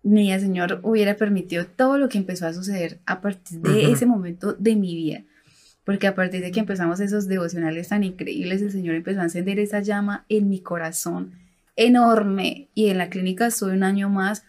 Ni 0.05 0.33
el 0.33 0.41
Señor 0.41 0.81
hubiera 0.83 1.15
permitido 1.15 1.65
todo 1.65 1.97
lo 1.97 2.09
que 2.09 2.17
empezó 2.17 2.45
a 2.45 2.53
suceder 2.53 2.99
a 3.05 3.21
partir 3.21 3.61
de 3.61 3.89
ese 3.89 4.05
momento 4.05 4.51
de 4.51 4.75
mi 4.75 4.95
vida. 4.95 5.23
Porque 5.85 6.07
a 6.07 6.15
partir 6.15 6.41
de 6.41 6.51
que 6.51 6.59
empezamos 6.59 6.99
esos 6.99 7.27
devocionales 7.29 7.87
tan 7.87 8.03
increíbles, 8.03 8.61
el 8.61 8.71
Señor 8.71 8.95
empezó 8.95 9.21
a 9.21 9.23
encender 9.23 9.59
esa 9.59 9.79
llama 9.79 10.25
en 10.27 10.49
mi 10.49 10.59
corazón 10.59 11.33
enorme. 11.77 12.69
Y 12.73 12.89
en 12.89 12.97
la 12.97 13.09
clínica 13.09 13.47
estuve 13.47 13.71
un 13.73 13.83
año 13.83 14.09
más, 14.09 14.43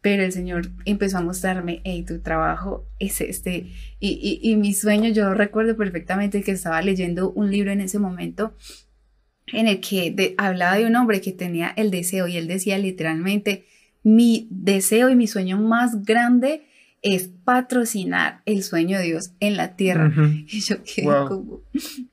pero 0.00 0.22
el 0.22 0.32
Señor 0.32 0.68
empezó 0.84 1.18
a 1.18 1.22
mostrarme, 1.22 1.80
hey, 1.84 2.04
tu 2.06 2.20
trabajo 2.20 2.86
es 2.98 3.20
este. 3.20 3.66
Y, 4.00 4.40
y, 4.42 4.50
y 4.50 4.56
mi 4.56 4.72
sueño, 4.74 5.10
yo 5.10 5.34
recuerdo 5.34 5.76
perfectamente 5.76 6.42
que 6.42 6.52
estaba 6.52 6.80
leyendo 6.82 7.30
un 7.32 7.50
libro 7.50 7.72
en 7.72 7.80
ese 7.80 7.98
momento 7.98 8.54
en 9.52 9.66
el 9.66 9.80
que 9.80 10.10
de- 10.10 10.34
hablaba 10.38 10.76
de 10.76 10.86
un 10.86 10.94
hombre 10.96 11.20
que 11.20 11.32
tenía 11.32 11.72
el 11.76 11.90
deseo 11.90 12.28
y 12.28 12.36
él 12.36 12.46
decía 12.46 12.78
literalmente, 12.78 13.64
mi 14.02 14.46
deseo 14.50 15.08
y 15.10 15.16
mi 15.16 15.26
sueño 15.26 15.58
más 15.60 16.04
grande 16.04 16.62
es 17.02 17.30
patrocinar 17.44 18.42
el 18.44 18.62
sueño 18.62 18.98
de 18.98 19.04
Dios 19.04 19.30
en 19.40 19.56
la 19.56 19.76
tierra. 19.76 20.08
Ujú. 20.08 20.22
Y 20.50 20.60
yo 20.60 20.76
quedé 20.82 21.06
Wow. 21.06 21.28
como, 21.28 21.60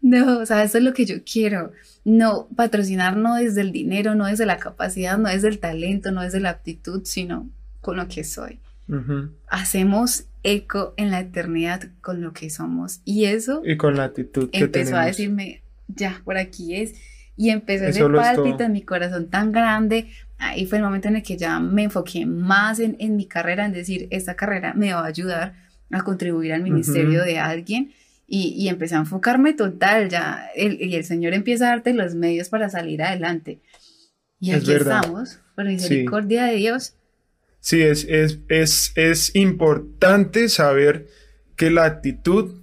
no, 0.01 0.39
o 0.39 0.45
sea, 0.45 0.63
eso 0.63 0.77
es 0.77 0.83
lo 0.83 0.93
que 0.93 1.05
yo 1.05 1.15
quiero. 1.23 1.71
No, 2.03 2.47
patrocinar 2.55 3.17
no 3.17 3.35
desde 3.35 3.61
el 3.61 3.71
dinero, 3.71 4.15
no 4.15 4.25
desde 4.27 4.45
la 4.45 4.57
capacidad, 4.57 5.17
no 5.17 5.29
desde 5.29 5.47
el 5.49 5.59
talento, 5.59 6.11
no 6.11 6.21
desde 6.21 6.39
la 6.39 6.51
aptitud, 6.51 7.01
sino 7.05 7.49
con 7.85 7.97
lo 7.97 8.07
que 8.07 8.23
soy. 8.23 8.59
Ujú. 8.89 9.29
Hacemos 9.47 10.25
eco 10.43 10.93
en 10.97 11.11
la 11.11 11.19
eternidad 11.19 11.81
con 12.01 12.21
lo 12.21 12.33
que 12.33 12.49
somos. 12.49 12.99
Y 13.05 13.25
eso 13.25 13.61
Y 13.63 13.77
con 13.77 13.95
la 13.95 14.05
actitud 14.05 14.49
que 14.49 14.57
empezó 14.59 14.95
a 14.95 14.99
tenemos. 15.01 15.05
decirme, 15.17 15.61
ya, 15.87 16.21
por 16.25 16.37
aquí 16.37 16.75
es. 16.75 16.93
Y 17.37 17.49
empezó 17.49 17.85
ese 17.85 17.99
Eso 17.99 18.07
todo. 18.09 18.59
en 18.61 18.71
mi 18.71 18.81
corazón 18.81 19.29
tan 19.29 19.51
grande. 19.51 20.07
Ahí 20.37 20.65
fue 20.65 20.77
el 20.79 20.83
momento 20.83 21.07
en 21.09 21.17
el 21.17 21.23
que 21.23 21.37
ya 21.37 21.59
me 21.59 21.83
enfoqué 21.83 22.25
más 22.25 22.79
en, 22.79 22.95
en 22.99 23.15
mi 23.15 23.25
carrera, 23.27 23.65
en 23.65 23.73
decir, 23.73 24.07
esta 24.09 24.35
carrera 24.35 24.73
me 24.73 24.93
va 24.93 25.01
a 25.01 25.05
ayudar 25.05 25.53
a 25.91 26.01
contribuir 26.03 26.53
al 26.53 26.63
ministerio 26.63 27.23
de 27.23 27.37
alguien. 27.39 27.91
Y, 28.27 28.55
y 28.57 28.69
empecé 28.69 28.95
a 28.95 28.99
enfocarme 28.99 29.53
total, 29.53 30.09
ya, 30.09 30.47
el, 30.55 30.81
y 30.81 30.95
el 30.95 31.03
Señor 31.05 31.33
empieza 31.35 31.65
a 31.65 31.69
darte 31.69 31.93
los 31.93 32.15
medios 32.15 32.49
para 32.49 32.69
salir 32.69 33.03
adelante. 33.03 33.59
Y 34.39 34.51
Es 34.51 34.57
aquí 34.57 34.71
verdad. 34.71 35.01
estamos, 35.01 35.39
por 35.55 35.65
misericordia 35.65 36.45
de 36.45 36.55
Dios. 36.55 36.95
Sí, 37.65 37.81
es, 37.81 38.05
es, 38.07 38.41
es, 38.47 38.91
es 38.93 39.35
importante 39.35 40.49
saber 40.49 41.07
que 41.55 41.71
la 41.71 41.85
actitud 41.85 42.61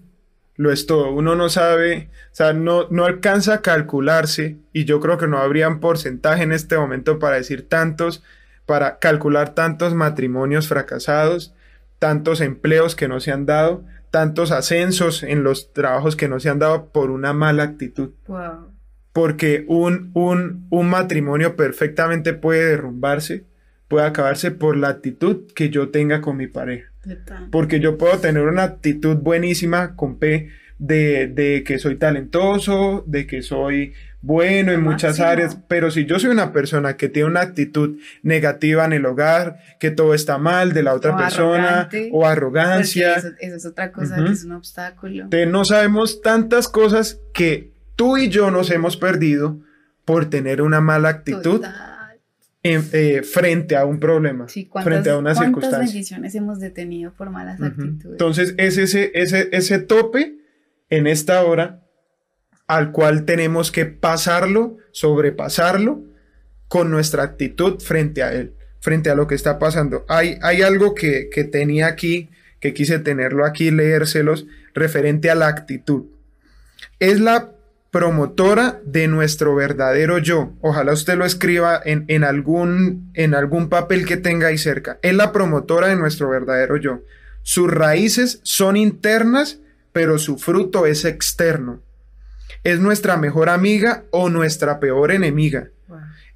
lo 0.54 0.70
es 0.70 0.86
todo. 0.86 1.10
Uno 1.10 1.34
no 1.34 1.48
sabe, 1.48 2.08
o 2.30 2.34
sea, 2.36 2.52
no, 2.52 2.86
no 2.88 3.04
alcanza 3.04 3.54
a 3.54 3.62
calcularse 3.62 4.58
y 4.72 4.84
yo 4.84 5.00
creo 5.00 5.18
que 5.18 5.26
no 5.26 5.38
habría 5.38 5.68
un 5.68 5.80
porcentaje 5.80 6.44
en 6.44 6.52
este 6.52 6.78
momento 6.78 7.18
para 7.18 7.34
decir 7.34 7.68
tantos, 7.68 8.22
para 8.64 9.00
calcular 9.00 9.56
tantos 9.56 9.92
matrimonios 9.92 10.68
fracasados, 10.68 11.52
tantos 11.98 12.40
empleos 12.40 12.94
que 12.94 13.08
no 13.08 13.18
se 13.18 13.32
han 13.32 13.44
dado, 13.44 13.84
tantos 14.12 14.52
ascensos 14.52 15.24
en 15.24 15.42
los 15.42 15.72
trabajos 15.72 16.14
que 16.14 16.28
no 16.28 16.38
se 16.38 16.48
han 16.48 16.60
dado 16.60 16.92
por 16.92 17.10
una 17.10 17.32
mala 17.32 17.64
actitud. 17.64 18.10
Wow. 18.28 18.70
Porque 19.12 19.64
un, 19.66 20.12
un, 20.14 20.68
un 20.70 20.88
matrimonio 20.88 21.56
perfectamente 21.56 22.34
puede 22.34 22.66
derrumbarse, 22.66 23.46
puede 23.92 24.06
acabarse 24.06 24.50
por 24.50 24.78
la 24.78 24.88
actitud 24.88 25.52
que 25.54 25.68
yo 25.68 25.90
tenga 25.90 26.22
con 26.22 26.38
mi 26.38 26.46
pareja. 26.46 26.90
Porque 27.50 27.78
yo 27.78 27.98
puedo 27.98 28.16
tener 28.20 28.44
una 28.44 28.62
actitud 28.62 29.16
buenísima 29.16 29.96
con 29.96 30.18
P 30.18 30.48
de, 30.78 31.26
de 31.26 31.62
que 31.62 31.78
soy 31.78 31.96
talentoso, 31.96 33.04
de 33.06 33.26
que 33.26 33.42
soy 33.42 33.92
bueno 34.22 34.72
en 34.72 34.82
muchas 34.82 35.20
áreas, 35.20 35.58
pero 35.68 35.90
si 35.90 36.06
yo 36.06 36.18
soy 36.18 36.30
una 36.30 36.54
persona 36.54 36.96
que 36.96 37.10
tiene 37.10 37.28
una 37.28 37.42
actitud 37.42 37.98
negativa 38.22 38.86
en 38.86 38.94
el 38.94 39.04
hogar, 39.04 39.58
que 39.78 39.90
todo 39.90 40.14
está 40.14 40.38
mal 40.38 40.72
de 40.72 40.82
la 40.82 40.94
otra 40.94 41.14
persona 41.14 41.90
o 42.12 42.24
arrogancia. 42.24 43.16
Eso, 43.16 43.28
es 43.38 43.66
otra 43.66 43.92
cosa 43.92 44.16
que 44.24 44.32
es 44.32 44.44
un 44.44 44.52
obstáculo. 44.52 45.28
no 45.48 45.64
sabemos 45.66 46.22
tantas 46.22 46.66
cosas 46.66 47.20
que 47.34 47.72
tú 47.94 48.16
y 48.16 48.30
yo 48.30 48.50
nos 48.50 48.70
hemos 48.70 48.96
perdido 48.96 49.58
por 50.06 50.30
tener 50.30 50.62
una 50.62 50.80
mala 50.80 51.10
actitud. 51.10 51.62
Eh, 52.64 53.22
frente 53.24 53.74
a 53.74 53.84
un 53.84 53.98
problema, 53.98 54.46
frente 54.46 55.10
a 55.10 55.18
una 55.18 55.34
circunstancia. 55.34 55.78
¿Cuántas 55.78 55.92
bendiciones 55.92 56.34
hemos 56.36 56.60
detenido 56.60 57.12
por 57.12 57.28
malas 57.28 57.60
actitudes? 57.60 58.12
Entonces, 58.12 58.54
es 58.56 58.78
ese, 58.78 59.10
ese, 59.14 59.48
ese 59.50 59.80
tope 59.80 60.36
en 60.88 61.08
esta 61.08 61.42
hora 61.42 61.82
al 62.68 62.92
cual 62.92 63.24
tenemos 63.24 63.72
que 63.72 63.86
pasarlo, 63.86 64.76
sobrepasarlo 64.92 66.04
con 66.68 66.92
nuestra 66.92 67.24
actitud 67.24 67.80
frente 67.80 68.22
a 68.22 68.32
él, 68.32 68.54
frente 68.78 69.10
a 69.10 69.16
lo 69.16 69.26
que 69.26 69.34
está 69.34 69.58
pasando. 69.58 70.04
Hay, 70.08 70.38
hay 70.40 70.62
algo 70.62 70.94
que, 70.94 71.30
que 71.30 71.42
tenía 71.42 71.88
aquí, 71.88 72.30
que 72.60 72.72
quise 72.72 73.00
tenerlo 73.00 73.44
aquí, 73.44 73.72
leérselos, 73.72 74.46
referente 74.72 75.30
a 75.30 75.34
la 75.34 75.48
actitud. 75.48 76.04
Es 77.00 77.18
la 77.18 77.50
promotora 77.92 78.80
de 78.84 79.06
nuestro 79.06 79.54
verdadero 79.54 80.18
yo. 80.18 80.54
Ojalá 80.60 80.92
usted 80.92 81.16
lo 81.16 81.24
escriba 81.24 81.80
en, 81.84 82.04
en, 82.08 82.24
algún, 82.24 83.12
en 83.14 83.36
algún 83.36 83.68
papel 83.68 84.04
que 84.06 84.16
tenga 84.16 84.48
ahí 84.48 84.58
cerca. 84.58 84.98
Es 85.02 85.14
la 85.14 85.30
promotora 85.30 85.86
de 85.86 85.96
nuestro 85.96 86.28
verdadero 86.28 86.76
yo. 86.76 87.02
Sus 87.42 87.70
raíces 87.70 88.40
son 88.42 88.76
internas, 88.76 89.60
pero 89.92 90.18
su 90.18 90.38
fruto 90.38 90.86
es 90.86 91.04
externo 91.04 91.82
es 92.64 92.80
nuestra 92.80 93.16
mejor 93.16 93.48
amiga 93.48 94.04
o 94.10 94.28
nuestra 94.28 94.80
peor 94.80 95.10
enemiga. 95.10 95.70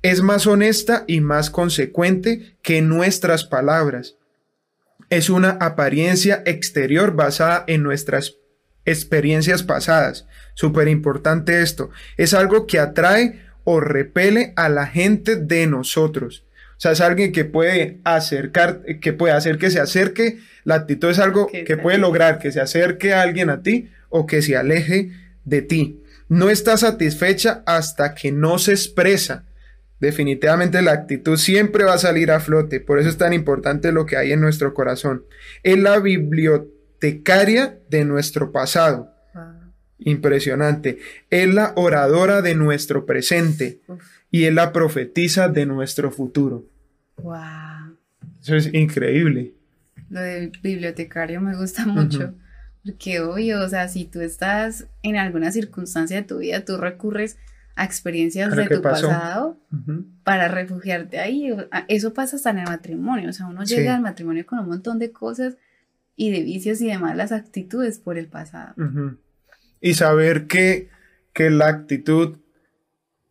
Es 0.02 0.22
más 0.22 0.46
honesta 0.46 1.04
y 1.06 1.20
más 1.20 1.50
consecuente 1.50 2.56
que 2.62 2.82
nuestras 2.82 3.44
palabras. 3.44 4.16
Es 5.08 5.30
una 5.30 5.50
apariencia 5.50 6.42
exterior 6.46 7.14
basada 7.14 7.64
en 7.66 7.82
nuestras 7.82 8.36
experiencias 8.86 9.62
pasadas. 9.62 10.26
Súper 10.54 10.88
importante 10.88 11.60
esto. 11.60 11.90
Es 12.16 12.32
algo 12.32 12.66
que 12.66 12.78
atrae 12.78 13.42
o 13.64 13.80
repele 13.80 14.52
a 14.56 14.68
la 14.68 14.86
gente 14.86 15.36
de 15.36 15.66
nosotros. 15.66 16.44
O 16.78 16.80
sea, 16.80 16.92
es 16.92 17.00
alguien 17.00 17.32
que 17.32 17.44
puede 17.44 18.00
acercar, 18.04 18.82
que 19.00 19.12
puede 19.12 19.34
hacer 19.34 19.58
que 19.58 19.70
se 19.70 19.80
acerque. 19.80 20.38
La 20.64 20.76
actitud 20.76 21.10
es 21.10 21.18
algo 21.18 21.48
que 21.48 21.76
puede 21.76 21.98
lograr 21.98 22.38
que 22.38 22.52
se 22.52 22.60
acerque 22.60 23.12
a 23.12 23.22
alguien 23.22 23.50
a 23.50 23.62
ti 23.62 23.90
o 24.08 24.26
que 24.26 24.40
se 24.40 24.56
aleje 24.56 25.10
de 25.44 25.62
ti 25.62 26.02
no 26.28 26.50
está 26.50 26.76
satisfecha 26.76 27.62
hasta 27.66 28.14
que 28.14 28.32
no 28.32 28.58
se 28.58 28.72
expresa. 28.72 29.44
Definitivamente 30.00 30.82
la 30.82 30.92
actitud 30.92 31.36
siempre 31.38 31.84
va 31.84 31.94
a 31.94 31.98
salir 31.98 32.30
a 32.30 32.40
flote, 32.40 32.80
por 32.80 32.98
eso 32.98 33.08
es 33.08 33.16
tan 33.16 33.32
importante 33.32 33.92
lo 33.92 34.04
que 34.04 34.16
hay 34.16 34.32
en 34.32 34.40
nuestro 34.40 34.74
corazón. 34.74 35.24
Es 35.62 35.78
la 35.78 35.98
bibliotecaria 37.00 37.78
de 37.88 38.04
nuestro 38.04 38.52
pasado. 38.52 39.12
Impresionante. 39.98 40.98
Es 41.30 41.52
la 41.52 41.72
oradora 41.76 42.42
de 42.42 42.54
nuestro 42.54 43.06
presente 43.06 43.80
y 44.30 44.44
es 44.44 44.54
la 44.54 44.72
profetisa 44.72 45.48
de 45.48 45.66
nuestro 45.66 46.10
futuro. 46.10 46.66
Wow. 47.18 47.96
Eso 48.40 48.56
es 48.56 48.72
increíble. 48.74 49.54
Lo 50.10 50.20
de 50.20 50.52
bibliotecario 50.62 51.40
me 51.40 51.56
gusta 51.56 51.86
mucho. 51.86 52.34
Porque 52.84 53.20
obvio, 53.20 53.62
o 53.62 53.68
sea, 53.68 53.88
si 53.88 54.04
tú 54.04 54.20
estás 54.20 54.86
en 55.02 55.16
alguna 55.16 55.50
circunstancia 55.50 56.16
de 56.16 56.22
tu 56.22 56.38
vida, 56.38 56.64
tú 56.64 56.76
recurres 56.76 57.36
a 57.74 57.84
experiencias 57.84 58.54
de 58.54 58.68
tu 58.68 58.80
pasado 58.80 59.58
para 60.22 60.48
refugiarte 60.48 61.18
ahí. 61.18 61.50
Eso 61.88 62.14
pasa 62.14 62.36
hasta 62.36 62.50
en 62.50 62.58
el 62.58 62.64
matrimonio. 62.66 63.30
O 63.30 63.32
sea, 63.32 63.46
uno 63.46 63.64
llega 63.64 63.96
al 63.96 64.02
matrimonio 64.02 64.46
con 64.46 64.60
un 64.60 64.68
montón 64.68 64.98
de 64.98 65.10
cosas 65.10 65.56
y 66.16 66.30
de 66.30 66.42
vicios 66.42 66.80
y 66.80 66.88
de 66.88 66.98
malas 66.98 67.32
actitudes 67.32 67.98
por 67.98 68.18
el 68.18 68.28
pasado. 68.28 68.74
Y 69.80 69.94
saber 69.94 70.46
que, 70.46 70.88
que 71.32 71.50
la 71.50 71.68
actitud 71.68 72.38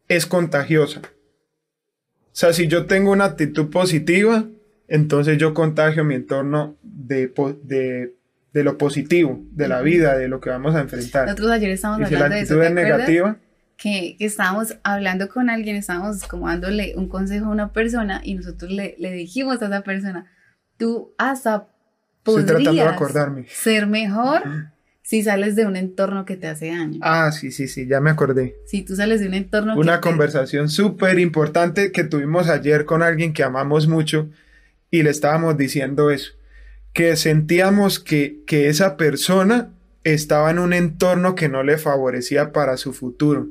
es 0.08 0.26
contagiosa. 0.26 1.02
O 1.02 2.38
sea, 2.38 2.54
si 2.54 2.67
yo 2.67 2.86
tengo 2.86 3.12
una 3.12 3.26
actitud 3.26 3.69
positiva, 3.69 4.45
entonces 4.88 5.38
yo 5.38 5.54
contagio 5.54 6.04
mi 6.04 6.15
entorno 6.15 6.78
de, 6.84 7.34
de 7.63 8.15
de 8.56 8.63
lo 8.63 8.78
positivo, 8.78 9.43
de 9.52 9.67
la 9.67 9.82
vida, 9.82 10.17
de 10.17 10.30
lo 10.30 10.39
que 10.39 10.50
vamos 10.50 10.76
a 10.76 10.80
enfrentar. 10.80 11.26
Nosotros 11.26 11.52
ayer 11.52 11.71
estábamos 11.71 12.08
hablando 12.08 12.36
de 12.38 12.41
eso. 12.41 12.69
negativa. 12.69 13.38
Que, 13.76 14.15
estábamos 14.17 14.78
hablando 14.82 15.28
con 15.28 15.50
alguien, 15.50 15.76
estábamos 15.76 16.24
como 16.24 16.48
dándole 16.48 16.93
un 16.95 17.10
consejo 17.10 17.48
a 17.48 17.50
una 17.50 17.74
persona 17.74 18.21
y 18.24 18.36
nosotros 18.36 18.71
le, 18.71 18.95
le 18.98 19.12
dijimos 19.12 19.62
a 19.62 19.65
esa 19.65 19.82
persona, 19.82 20.32
tú 20.78 21.13
hasta 21.17 21.67
podrías 22.25 22.88
acordarme. 22.88 23.45
ser 23.49 23.88
mejor 23.88 24.41
si 25.01 25.23
sales 25.23 25.55
de 25.55 25.65
un 25.65 25.77
entorno 25.77 26.25
que 26.25 26.35
te 26.35 26.47
hace 26.47 26.69
daño. 26.69 26.99
Ah, 27.01 27.31
sí, 27.31 27.51
sí, 27.51 27.69
sí, 27.69 27.88
ya 27.88 28.01
me 28.01 28.09
acordé. 28.09 28.57
Si 28.65 28.81
tú 28.81 28.95
sales 28.95 29.21
de 29.21 29.27
un 29.27 29.35
entorno 29.35 29.77
Una 29.77 30.01
conversación 30.01 30.67
súper 30.67 31.19
importante 31.19 31.91
que 31.93 32.03
tuvimos 32.03 32.49
ayer 32.49 32.85
con 32.85 33.03
alguien 33.03 33.31
que 33.31 33.43
amamos 33.43 33.88
mucho 33.88 34.29
y 34.91 35.03
le 35.03 35.11
estábamos 35.11 35.55
diciendo 35.57 36.09
eso 36.09 36.33
que 36.95 37.17
sentíamos 37.17 37.99
que, 37.99 38.41
que 38.47 38.69
esa 38.69 38.95
persona 38.95 39.69
estaba 40.05 40.49
en 40.49 40.59
un 40.59 40.71
entorno 40.71 41.35
que 41.35 41.49
no 41.49 41.61
le 41.61 41.77
favorecía 41.77 42.53
para 42.53 42.77
su 42.77 42.93
futuro, 42.93 43.49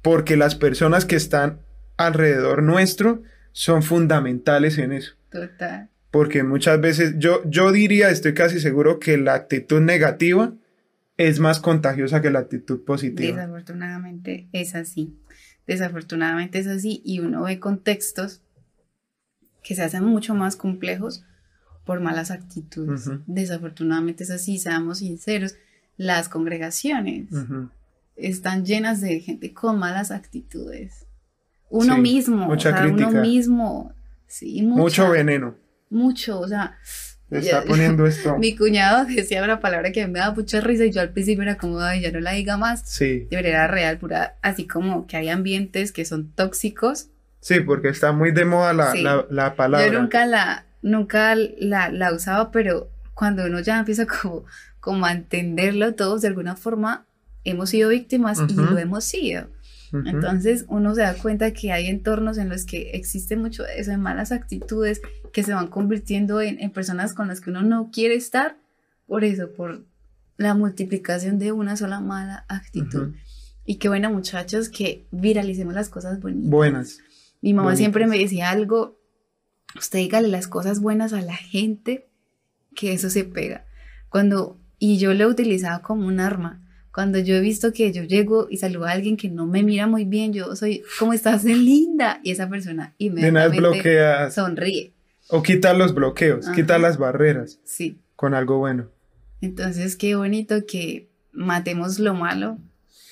porque 0.00 0.36
las 0.36 0.54
personas 0.54 1.04
que 1.04 1.16
están 1.16 1.58
alrededor 1.96 2.62
nuestro 2.62 3.20
son 3.50 3.82
fundamentales 3.82 4.78
en 4.78 4.92
eso. 4.92 5.14
Total. 5.28 5.90
Porque 6.10 6.42
muchas 6.42 6.80
veces 6.80 7.14
yo, 7.18 7.42
yo 7.44 7.70
diría, 7.72 8.10
estoy 8.10 8.34
casi 8.34 8.60
seguro 8.60 8.98
que 8.98 9.18
la 9.18 9.34
actitud 9.34 9.80
negativa 9.80 10.54
es 11.18 11.40
más 11.40 11.60
contagiosa 11.60 12.22
que 12.22 12.30
la 12.30 12.38
actitud 12.38 12.84
positiva. 12.84 13.36
Desafortunadamente 13.36 14.48
es 14.52 14.74
así. 14.74 15.14
Desafortunadamente 15.66 16.60
es 16.60 16.66
así 16.66 17.02
y 17.04 17.20
uno 17.20 17.42
ve 17.42 17.60
contextos 17.60 18.40
que 19.62 19.74
se 19.74 19.82
hacen 19.82 20.04
mucho 20.04 20.34
más 20.34 20.56
complejos 20.56 21.24
por 21.84 22.00
malas 22.00 22.30
actitudes. 22.30 23.10
Desafortunadamente 23.26 24.24
es 24.24 24.30
así, 24.30 24.58
seamos 24.58 24.98
sinceros, 24.98 25.56
las 25.96 26.28
congregaciones 26.28 27.26
están 28.16 28.64
llenas 28.64 29.00
de 29.00 29.20
gente 29.20 29.52
con 29.52 29.78
malas 29.78 30.10
actitudes. 30.10 31.06
Uno 31.70 31.98
mismo, 31.98 32.46
mucha 32.46 32.86
uno 32.86 33.10
mismo, 33.10 33.92
sí, 34.26 34.62
mucho 34.62 35.10
veneno. 35.10 35.54
Mucho, 35.90 36.40
o 36.40 36.48
sea, 36.48 36.76
está 37.30 37.64
poniendo 37.64 38.06
esto. 38.06 38.36
Mi 38.38 38.56
cuñado 38.56 39.04
decía 39.04 39.42
una 39.42 39.60
palabra 39.60 39.92
que 39.92 40.06
me 40.06 40.18
da 40.18 40.32
mucha 40.32 40.60
risa 40.60 40.84
y 40.84 40.90
yo 40.90 41.00
al 41.00 41.10
principio 41.10 41.42
era 41.42 41.56
como, 41.56 41.80
ay, 41.80 42.02
ya 42.02 42.12
no 42.12 42.20
la 42.20 42.32
diga 42.32 42.56
más. 42.56 42.82
Sí. 42.84 43.26
De 43.30 43.42
verdad 43.42 43.68
real, 43.68 43.98
pura, 43.98 44.36
así 44.42 44.66
como 44.66 45.06
que 45.06 45.16
hay 45.16 45.28
ambientes 45.28 45.92
que 45.92 46.04
son 46.04 46.32
tóxicos. 46.32 47.08
Sí, 47.40 47.60
porque 47.60 47.88
está 47.88 48.12
muy 48.12 48.32
de 48.32 48.44
moda 48.44 48.72
la, 48.72 48.94
la, 48.94 49.26
la 49.30 49.54
palabra. 49.54 49.86
Yo 49.86 50.00
nunca 50.00 50.26
la, 50.26 50.66
nunca 50.82 51.34
la, 51.34 51.90
la 51.90 52.12
usaba, 52.12 52.50
pero 52.50 52.90
cuando 53.14 53.44
uno 53.44 53.60
ya 53.60 53.78
empieza 53.78 54.06
como, 54.06 54.44
como 54.80 55.06
a 55.06 55.12
entenderlo, 55.12 55.94
todos 55.94 56.22
de 56.22 56.28
alguna 56.28 56.56
forma 56.56 57.06
hemos 57.44 57.70
sido 57.70 57.90
víctimas 57.90 58.40
y 58.48 58.54
lo 58.54 58.78
hemos 58.78 59.04
sido. 59.04 59.48
Entonces 59.92 60.64
uno 60.68 60.94
se 60.94 61.02
da 61.02 61.14
cuenta 61.14 61.52
que 61.52 61.72
hay 61.72 61.86
entornos 61.86 62.38
en 62.38 62.48
los 62.48 62.64
que 62.64 62.90
existe 62.90 63.36
mucho 63.36 63.66
eso 63.66 63.90
de 63.90 63.96
malas 63.96 64.32
actitudes 64.32 65.00
que 65.32 65.42
se 65.42 65.54
van 65.54 65.68
convirtiendo 65.68 66.40
en, 66.40 66.60
en, 66.60 66.70
personas 66.70 67.14
con 67.14 67.28
las 67.28 67.40
que 67.40 67.50
uno 67.50 67.62
no 67.62 67.90
quiere 67.90 68.14
estar 68.14 68.56
por 69.06 69.24
eso, 69.24 69.52
por 69.52 69.84
la 70.36 70.54
multiplicación 70.54 71.38
de 71.38 71.52
una 71.52 71.76
sola 71.76 72.00
mala 72.00 72.44
actitud. 72.48 73.14
Y 73.64 73.76
qué 73.76 73.88
bueno 73.88 74.10
muchachos 74.10 74.68
que 74.68 75.06
viralicemos 75.10 75.74
las 75.74 75.88
cosas 75.88 76.20
bonitas. 76.20 76.50
Buenas. 76.50 76.98
Mi 77.40 77.54
mamá 77.54 77.76
siempre 77.76 78.06
me 78.06 78.18
decía 78.18 78.50
algo 78.50 78.98
usted 79.76 79.98
dígale 79.98 80.28
las 80.28 80.48
cosas 80.48 80.80
buenas 80.80 81.12
a 81.12 81.20
la 81.20 81.36
gente, 81.36 82.08
que 82.74 82.92
eso 82.92 83.10
se 83.10 83.24
pega. 83.24 83.66
Cuando, 84.08 84.58
y 84.78 84.98
yo 84.98 85.12
lo 85.14 85.24
he 85.24 85.26
utilizado 85.26 85.82
como 85.82 86.06
un 86.06 86.20
arma. 86.20 86.62
Cuando 86.98 87.20
yo 87.20 87.36
he 87.36 87.40
visto 87.40 87.72
que 87.72 87.92
yo 87.92 88.02
llego 88.02 88.48
y 88.50 88.56
saludo 88.56 88.86
a 88.86 88.90
alguien 88.90 89.16
que 89.16 89.28
no 89.28 89.46
me 89.46 89.62
mira 89.62 89.86
muy 89.86 90.04
bien, 90.04 90.32
yo 90.32 90.56
soy, 90.56 90.82
¿cómo 90.98 91.12
estás? 91.12 91.44
linda. 91.44 92.18
Y 92.24 92.32
esa 92.32 92.48
persona 92.48 92.92
inmediatamente 92.98 94.32
sonríe. 94.32 94.94
O 95.28 95.40
quita 95.40 95.74
los 95.74 95.94
bloqueos, 95.94 96.48
quita 96.56 96.76
las 96.76 96.98
barreras. 96.98 97.60
Sí. 97.62 98.00
Con 98.16 98.34
algo 98.34 98.58
bueno. 98.58 98.88
Entonces, 99.40 99.94
qué 99.94 100.16
bonito 100.16 100.66
que 100.66 101.08
matemos 101.30 102.00
lo 102.00 102.14
malo 102.14 102.58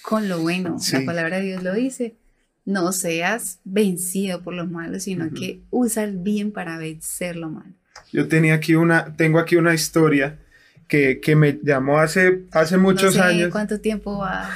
con 0.02 0.28
lo 0.28 0.40
bueno. 0.40 0.78
La 0.92 1.04
palabra 1.04 1.38
de 1.38 1.44
Dios 1.44 1.62
lo 1.62 1.72
dice 1.72 2.16
no 2.64 2.90
seas 2.90 3.60
vencido 3.62 4.42
por 4.42 4.54
lo 4.54 4.66
malo, 4.66 4.98
sino 4.98 5.30
que 5.30 5.60
usa 5.70 6.02
el 6.02 6.16
bien 6.16 6.50
para 6.50 6.76
vencer 6.76 7.36
lo 7.36 7.50
malo. 7.50 7.72
yo 8.12 8.26
tenía 8.26 8.54
aquí 8.54 8.74
una, 8.74 9.14
tengo 9.16 9.38
aquí 9.38 9.54
una 9.54 9.74
historia 9.74 10.40
que, 10.88 11.20
que 11.20 11.36
me 11.36 11.58
llamó 11.62 11.98
hace, 11.98 12.42
hace 12.52 12.78
muchos 12.78 13.16
no 13.16 13.22
sé 13.22 13.28
años. 13.28 13.50
¿Cuánto 13.50 13.80
tiempo 13.80 14.18
va? 14.18 14.50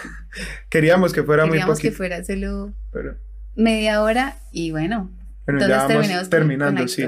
Queríamos 0.69 1.13
que 1.13 1.23
fuera 1.23 1.45
muy 1.45 1.53
Queríamos 1.53 1.79
poquito. 1.79 1.93
que 1.93 1.97
fuera 1.97 2.25
solo 2.25 2.73
pero, 2.93 3.17
media 3.57 4.03
hora 4.03 4.39
y 4.53 4.71
bueno, 4.71 5.11
bueno, 5.47 5.67
ya 5.67 5.87
vamos 5.87 6.31
terminando, 6.31 6.87
sí. 6.89 7.05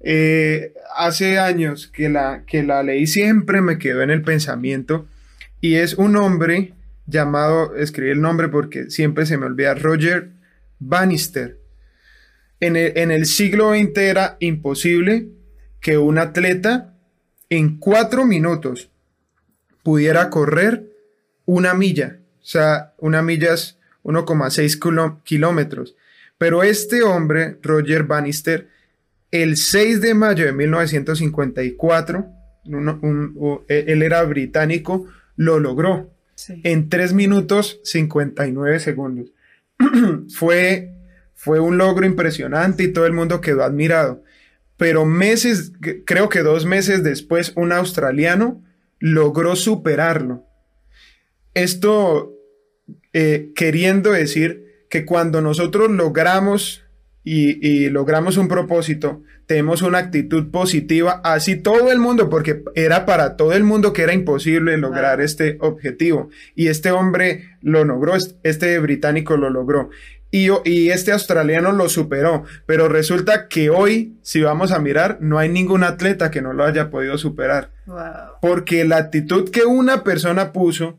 Eh, 0.00 0.74
hace 0.96 1.38
años 1.38 1.88
que 1.88 2.08
la, 2.08 2.44
que 2.46 2.62
la 2.62 2.82
leí 2.82 3.06
siempre 3.06 3.60
me 3.60 3.78
quedó 3.78 4.02
en 4.02 4.10
el 4.10 4.22
pensamiento 4.22 5.08
y 5.60 5.74
es 5.74 5.94
un 5.94 6.16
hombre 6.16 6.74
llamado, 7.06 7.74
escribí 7.74 8.10
el 8.10 8.20
nombre 8.20 8.48
porque 8.48 8.90
siempre 8.90 9.26
se 9.26 9.38
me 9.38 9.46
olvida, 9.46 9.74
Roger 9.74 10.30
Bannister. 10.78 11.58
En 12.60 12.76
el, 12.76 12.96
en 12.96 13.10
el 13.10 13.26
siglo 13.26 13.72
XX 13.72 13.96
era 13.98 14.36
imposible 14.40 15.28
que 15.80 15.98
un 15.98 16.18
atleta 16.18 16.94
en 17.50 17.78
cuatro 17.78 18.24
minutos 18.26 18.90
pudiera 19.82 20.30
correr 20.30 20.84
una 21.46 21.74
milla. 21.74 22.18
O 22.40 22.44
sea, 22.44 22.94
una 22.98 23.22
milla 23.22 23.54
es 23.54 23.78
1,6 24.02 24.76
kilo- 24.78 25.20
kilómetros. 25.24 25.96
Pero 26.36 26.62
este 26.62 27.02
hombre, 27.02 27.56
Roger 27.62 28.04
Bannister, 28.04 28.68
el 29.30 29.56
6 29.56 30.00
de 30.00 30.14
mayo 30.14 30.44
de 30.46 30.52
1954, 30.52 32.26
uno- 32.66 32.98
un- 33.02 33.32
u- 33.36 33.62
e- 33.68 33.84
él 33.88 34.02
era 34.02 34.22
británico, 34.22 35.06
lo 35.36 35.58
logró 35.58 36.10
Sí. 36.34 36.60
en 36.64 36.88
3 36.88 37.12
minutos 37.12 37.80
59 37.84 38.78
segundos. 38.80 39.30
fue, 40.34 40.94
fue 41.34 41.60
un 41.60 41.78
logro 41.78 42.06
impresionante 42.06 42.84
y 42.84 42.92
todo 42.92 43.06
el 43.06 43.12
mundo 43.12 43.40
quedó 43.40 43.64
admirado. 43.64 44.22
Pero 44.78 45.04
meses, 45.04 45.72
creo 46.06 46.28
que 46.30 46.40
dos 46.40 46.64
meses 46.64 47.02
después, 47.02 47.52
un 47.56 47.72
australiano 47.72 48.64
logró 49.00 49.54
superarlo. 49.56 50.44
Esto 51.54 52.32
eh, 53.12 53.50
queriendo 53.54 54.12
decir 54.12 54.64
que 54.88 55.04
cuando 55.04 55.40
nosotros 55.40 55.90
logramos 55.90 56.84
y, 57.24 57.66
y 57.66 57.90
logramos 57.90 58.36
un 58.36 58.48
propósito, 58.48 59.22
tenemos 59.46 59.82
una 59.82 59.98
actitud 59.98 60.50
positiva, 60.50 61.20
así 61.24 61.56
todo 61.56 61.90
el 61.90 61.98
mundo, 61.98 62.28
porque 62.30 62.62
era 62.74 63.04
para 63.06 63.36
todo 63.36 63.52
el 63.54 63.64
mundo 63.64 63.92
que 63.92 64.02
era 64.02 64.12
imposible 64.12 64.76
lograr 64.76 65.20
este 65.20 65.56
objetivo. 65.60 66.30
Y 66.54 66.68
este 66.68 66.90
hombre 66.90 67.56
lo 67.60 67.84
logró, 67.84 68.14
est- 68.14 68.36
este 68.44 68.78
británico 68.78 69.36
lo 69.36 69.50
logró. 69.50 69.90
Y, 70.30 70.90
este 70.90 71.12
australiano 71.12 71.72
lo 71.72 71.88
superó. 71.88 72.44
Pero 72.66 72.88
resulta 72.88 73.48
que 73.48 73.70
hoy, 73.70 74.18
si 74.22 74.42
vamos 74.42 74.72
a 74.72 74.78
mirar, 74.78 75.18
no 75.20 75.38
hay 75.38 75.48
ningún 75.48 75.84
atleta 75.84 76.30
que 76.30 76.42
no 76.42 76.52
lo 76.52 76.64
haya 76.64 76.90
podido 76.90 77.16
superar. 77.18 77.70
Wow. 77.86 77.98
Porque 78.42 78.84
la 78.84 78.98
actitud 78.98 79.50
que 79.50 79.64
una 79.64 80.04
persona 80.04 80.52
puso 80.52 80.98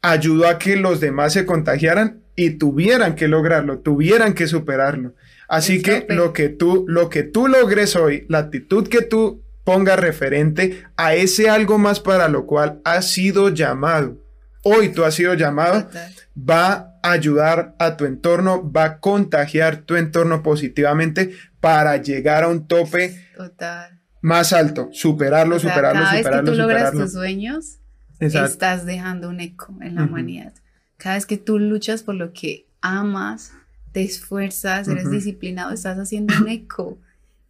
ayudó 0.00 0.48
a 0.48 0.58
que 0.58 0.76
los 0.76 1.00
demás 1.00 1.32
se 1.32 1.46
contagiaran 1.46 2.24
y 2.36 2.50
tuvieran 2.50 3.14
que 3.14 3.28
lograrlo, 3.28 3.78
tuvieran 3.78 4.34
que 4.34 4.46
superarlo. 4.46 5.14
Así 5.48 5.82
que 5.82 6.06
lo 6.08 6.32
que 6.32 6.48
tú 6.48 6.84
lo 6.88 7.08
que 7.10 7.22
tú 7.22 7.48
logres 7.48 7.96
hoy, 7.96 8.26
la 8.28 8.38
actitud 8.38 8.88
que 8.88 9.02
tú 9.02 9.42
pongas 9.62 9.98
referente 9.98 10.84
a 10.96 11.14
ese 11.14 11.48
algo 11.48 11.78
más 11.78 12.00
para 12.00 12.28
lo 12.28 12.46
cual 12.46 12.80
has 12.84 13.10
sido 13.10 13.50
llamado. 13.50 14.18
Hoy 14.62 14.90
tú 14.90 15.04
has 15.04 15.14
sido 15.14 15.34
llamado, 15.34 15.84
Total. 15.84 16.12
va 16.36 16.72
a 16.72 16.93
ayudar 17.04 17.76
a 17.78 17.96
tu 17.96 18.06
entorno, 18.06 18.70
va 18.72 18.84
a 18.84 18.98
contagiar 19.00 19.76
tu 19.82 19.96
entorno 19.96 20.42
positivamente 20.42 21.32
para 21.60 21.98
llegar 21.98 22.44
a 22.44 22.48
un 22.48 22.66
tope 22.66 23.14
Total. 23.36 24.00
más 24.22 24.52
alto, 24.54 24.88
superarlo, 24.92 25.56
O 25.56 25.58
sea, 25.58 25.70
superarlo, 25.70 26.00
cada 26.04 26.16
superarlo, 26.16 26.42
vez 26.42 26.50
que 26.50 26.56
tú 26.56 26.62
logras 26.62 26.92
tus 26.92 27.12
sueños, 27.12 27.78
Exacto. 28.20 28.50
estás 28.52 28.86
dejando 28.86 29.28
un 29.28 29.40
eco 29.40 29.76
en 29.82 29.94
la 29.96 30.02
Ujú. 30.02 30.10
humanidad. 30.12 30.54
Cada 30.96 31.16
vez 31.16 31.26
que 31.26 31.36
tú 31.36 31.58
luchas 31.58 32.02
por 32.02 32.14
lo 32.14 32.32
que 32.32 32.66
amas, 32.80 33.52
te 33.92 34.02
esfuerzas, 34.02 34.88
eres 34.88 35.04
Ujú. 35.04 35.14
disciplinado, 35.14 35.72
estás 35.72 35.98
haciendo 35.98 36.34
un 36.40 36.48
eco 36.48 36.98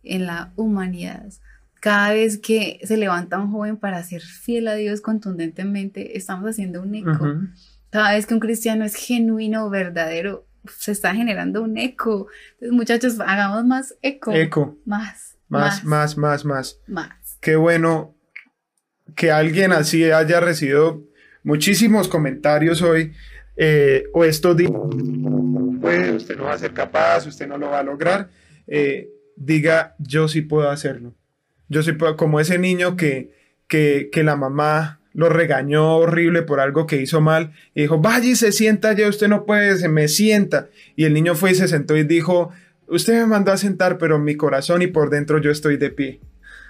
en 0.03 0.27
la 0.27 0.53
humanidad. 0.57 1.33
Cada 1.81 2.11
vez 2.13 2.39
que 2.39 2.81
se 2.83 2.97
levanta 2.97 3.39
un 3.39 3.53
joven 3.53 3.77
para 3.77 4.03
ser 4.03 4.21
fiel 4.23 4.67
a 4.69 4.75
Dios 4.75 5.01
contundentemente, 5.01 6.17
estamos 6.19 6.49
haciendo 6.51 6.83
un 6.83 6.95
eco. 6.97 7.11
Ujú. 7.25 7.49
Cada 7.95 8.15
vez 8.15 8.27
que 8.27 8.35
un 8.35 8.41
cristiano 8.41 8.85
es 8.85 8.97
genuino, 8.97 9.71
verdadero, 9.71 10.49
se 10.67 10.91
está 10.91 11.15
generando 11.15 11.63
un 11.63 11.79
eco. 11.79 12.27
Entonces, 12.55 12.73
muchachos, 12.73 13.21
hagamos 13.21 13.65
más 13.67 13.95
eco. 14.03 14.33
Eco, 14.33 14.77
Más, 14.85 15.39
más, 15.49 15.85
más, 15.85 16.17
más, 16.17 16.45
más. 16.45 16.81
más. 16.89 17.39
Qué 17.41 17.55
bueno 17.55 18.17
que 19.15 19.31
alguien 19.31 19.71
así 19.71 20.11
haya 20.11 20.41
recibido 20.41 21.05
muchísimos 21.45 22.09
comentarios 22.09 22.83
hoy 22.83 23.13
eh, 23.57 24.07
o 24.13 24.25
estos 24.25 24.57
días. 24.57 24.73
Pues 25.81 26.11
usted 26.15 26.37
no 26.37 26.47
va 26.47 26.55
a 26.55 26.59
ser 26.59 26.73
capaz, 26.73 27.29
usted 27.29 27.47
no 27.47 27.59
lo 27.59 27.71
va 27.71 27.79
a 27.79 27.85
lograr. 27.85 28.29
Eh, 28.67 29.09
diga, 29.37 29.95
yo 30.01 30.27
sí 30.27 30.41
puedo 30.41 30.69
hacerlo. 30.69 31.15
Yo 31.69 31.85
sí 31.85 31.93
puedo, 31.93 32.17
como 32.17 32.41
ese 32.41 32.59
niño 32.59 32.97
que, 32.97 33.31
que, 33.69 34.09
que 34.13 34.25
la 34.25 34.35
mamá 34.35 34.99
lo 35.15 35.29
regañó 35.29 35.97
horrible 35.97 36.43
por 36.43 36.61
algo 36.61 36.87
que 36.87 37.01
hizo 37.01 37.21
mal 37.21 37.53
y 37.75 37.83
dijo, 37.83 38.01
vaya 38.01 38.29
y 38.29 38.37
se 38.37 38.53
sienta 38.53 38.93
ya, 38.93 39.09
usted 39.09 39.29
no 39.29 39.47
puede, 39.47 39.79
se 39.79 39.89
me 39.89 40.09
sienta. 40.09 40.69
Y 40.97 41.05
el 41.05 41.15
niño 41.15 41.35
fue 41.35 41.53
y 41.53 41.55
se 41.55 41.69
sentó 41.69 41.97
y 41.97 42.03
dijo, 42.03 42.51
usted 42.89 43.15
me 43.15 43.27
mandó 43.27 43.53
a 43.53 43.57
sentar, 43.57 43.97
pero 43.97 44.17
en 44.17 44.25
mi 44.25 44.37
corazón 44.37 44.83
y 44.83 44.89
por 44.89 45.11
dentro 45.11 45.41
yo 45.41 45.51
estoy 45.51 45.77
de 45.77 45.91
pie. 45.91 46.21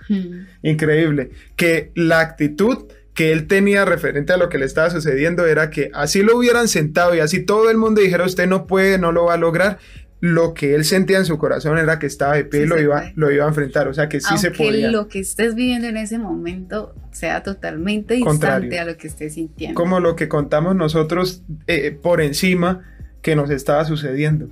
Hmm. 0.08 0.46
Increíble. 0.62 1.30
Que 1.56 1.90
la 1.94 2.20
actitud 2.20 2.84
que 3.14 3.32
él 3.32 3.46
tenía 3.46 3.84
referente 3.84 4.32
a 4.32 4.36
lo 4.36 4.48
que 4.48 4.58
le 4.58 4.66
estaba 4.66 4.90
sucediendo 4.90 5.46
era 5.46 5.70
que 5.70 5.90
así 5.94 6.22
lo 6.22 6.36
hubieran 6.36 6.68
sentado 6.68 7.14
y 7.14 7.20
así 7.20 7.40
todo 7.40 7.70
el 7.70 7.78
mundo 7.78 8.00
dijera 8.00 8.24
usted 8.24 8.48
no 8.48 8.66
puede, 8.66 8.98
no 8.98 9.12
lo 9.12 9.26
va 9.26 9.34
a 9.34 9.38
lograr. 9.38 9.78
Lo 10.26 10.54
que 10.54 10.74
él 10.74 10.86
sentía 10.86 11.18
en 11.18 11.26
su 11.26 11.36
corazón 11.36 11.76
era 11.76 11.98
que 11.98 12.06
estaba 12.06 12.34
de 12.36 12.44
pie 12.46 12.60
y 12.60 12.62
Sí 12.62 12.68
lo 12.70 12.76
se 12.76 12.82
iba, 12.84 13.12
lo 13.14 13.30
iba 13.30 13.44
a 13.44 13.48
enfrentar. 13.48 13.88
O 13.88 13.92
sea 13.92 14.08
que 14.08 14.20
sí 14.20 14.38
se 14.38 14.46
Aunque 14.46 14.64
podía. 14.64 14.90
lo 14.90 15.06
que 15.06 15.18
estés 15.18 15.54
viviendo 15.54 15.86
en 15.86 15.98
ese 15.98 16.16
momento 16.18 16.94
sea 17.12 17.42
totalmente 17.42 18.18
Contrario. 18.20 18.60
distante 18.70 18.78
a 18.78 18.84
lo 18.90 18.96
que 18.96 19.06
estés 19.08 19.34
sintiendo. 19.34 19.74
Como 19.78 20.00
lo 20.00 20.16
que 20.16 20.26
contamos 20.28 20.74
nosotros 20.76 21.42
eh, 21.66 21.90
por 22.02 22.22
encima 22.22 22.80
que 23.20 23.36
nos 23.36 23.50
estaba 23.50 23.84
sucediendo. 23.84 24.48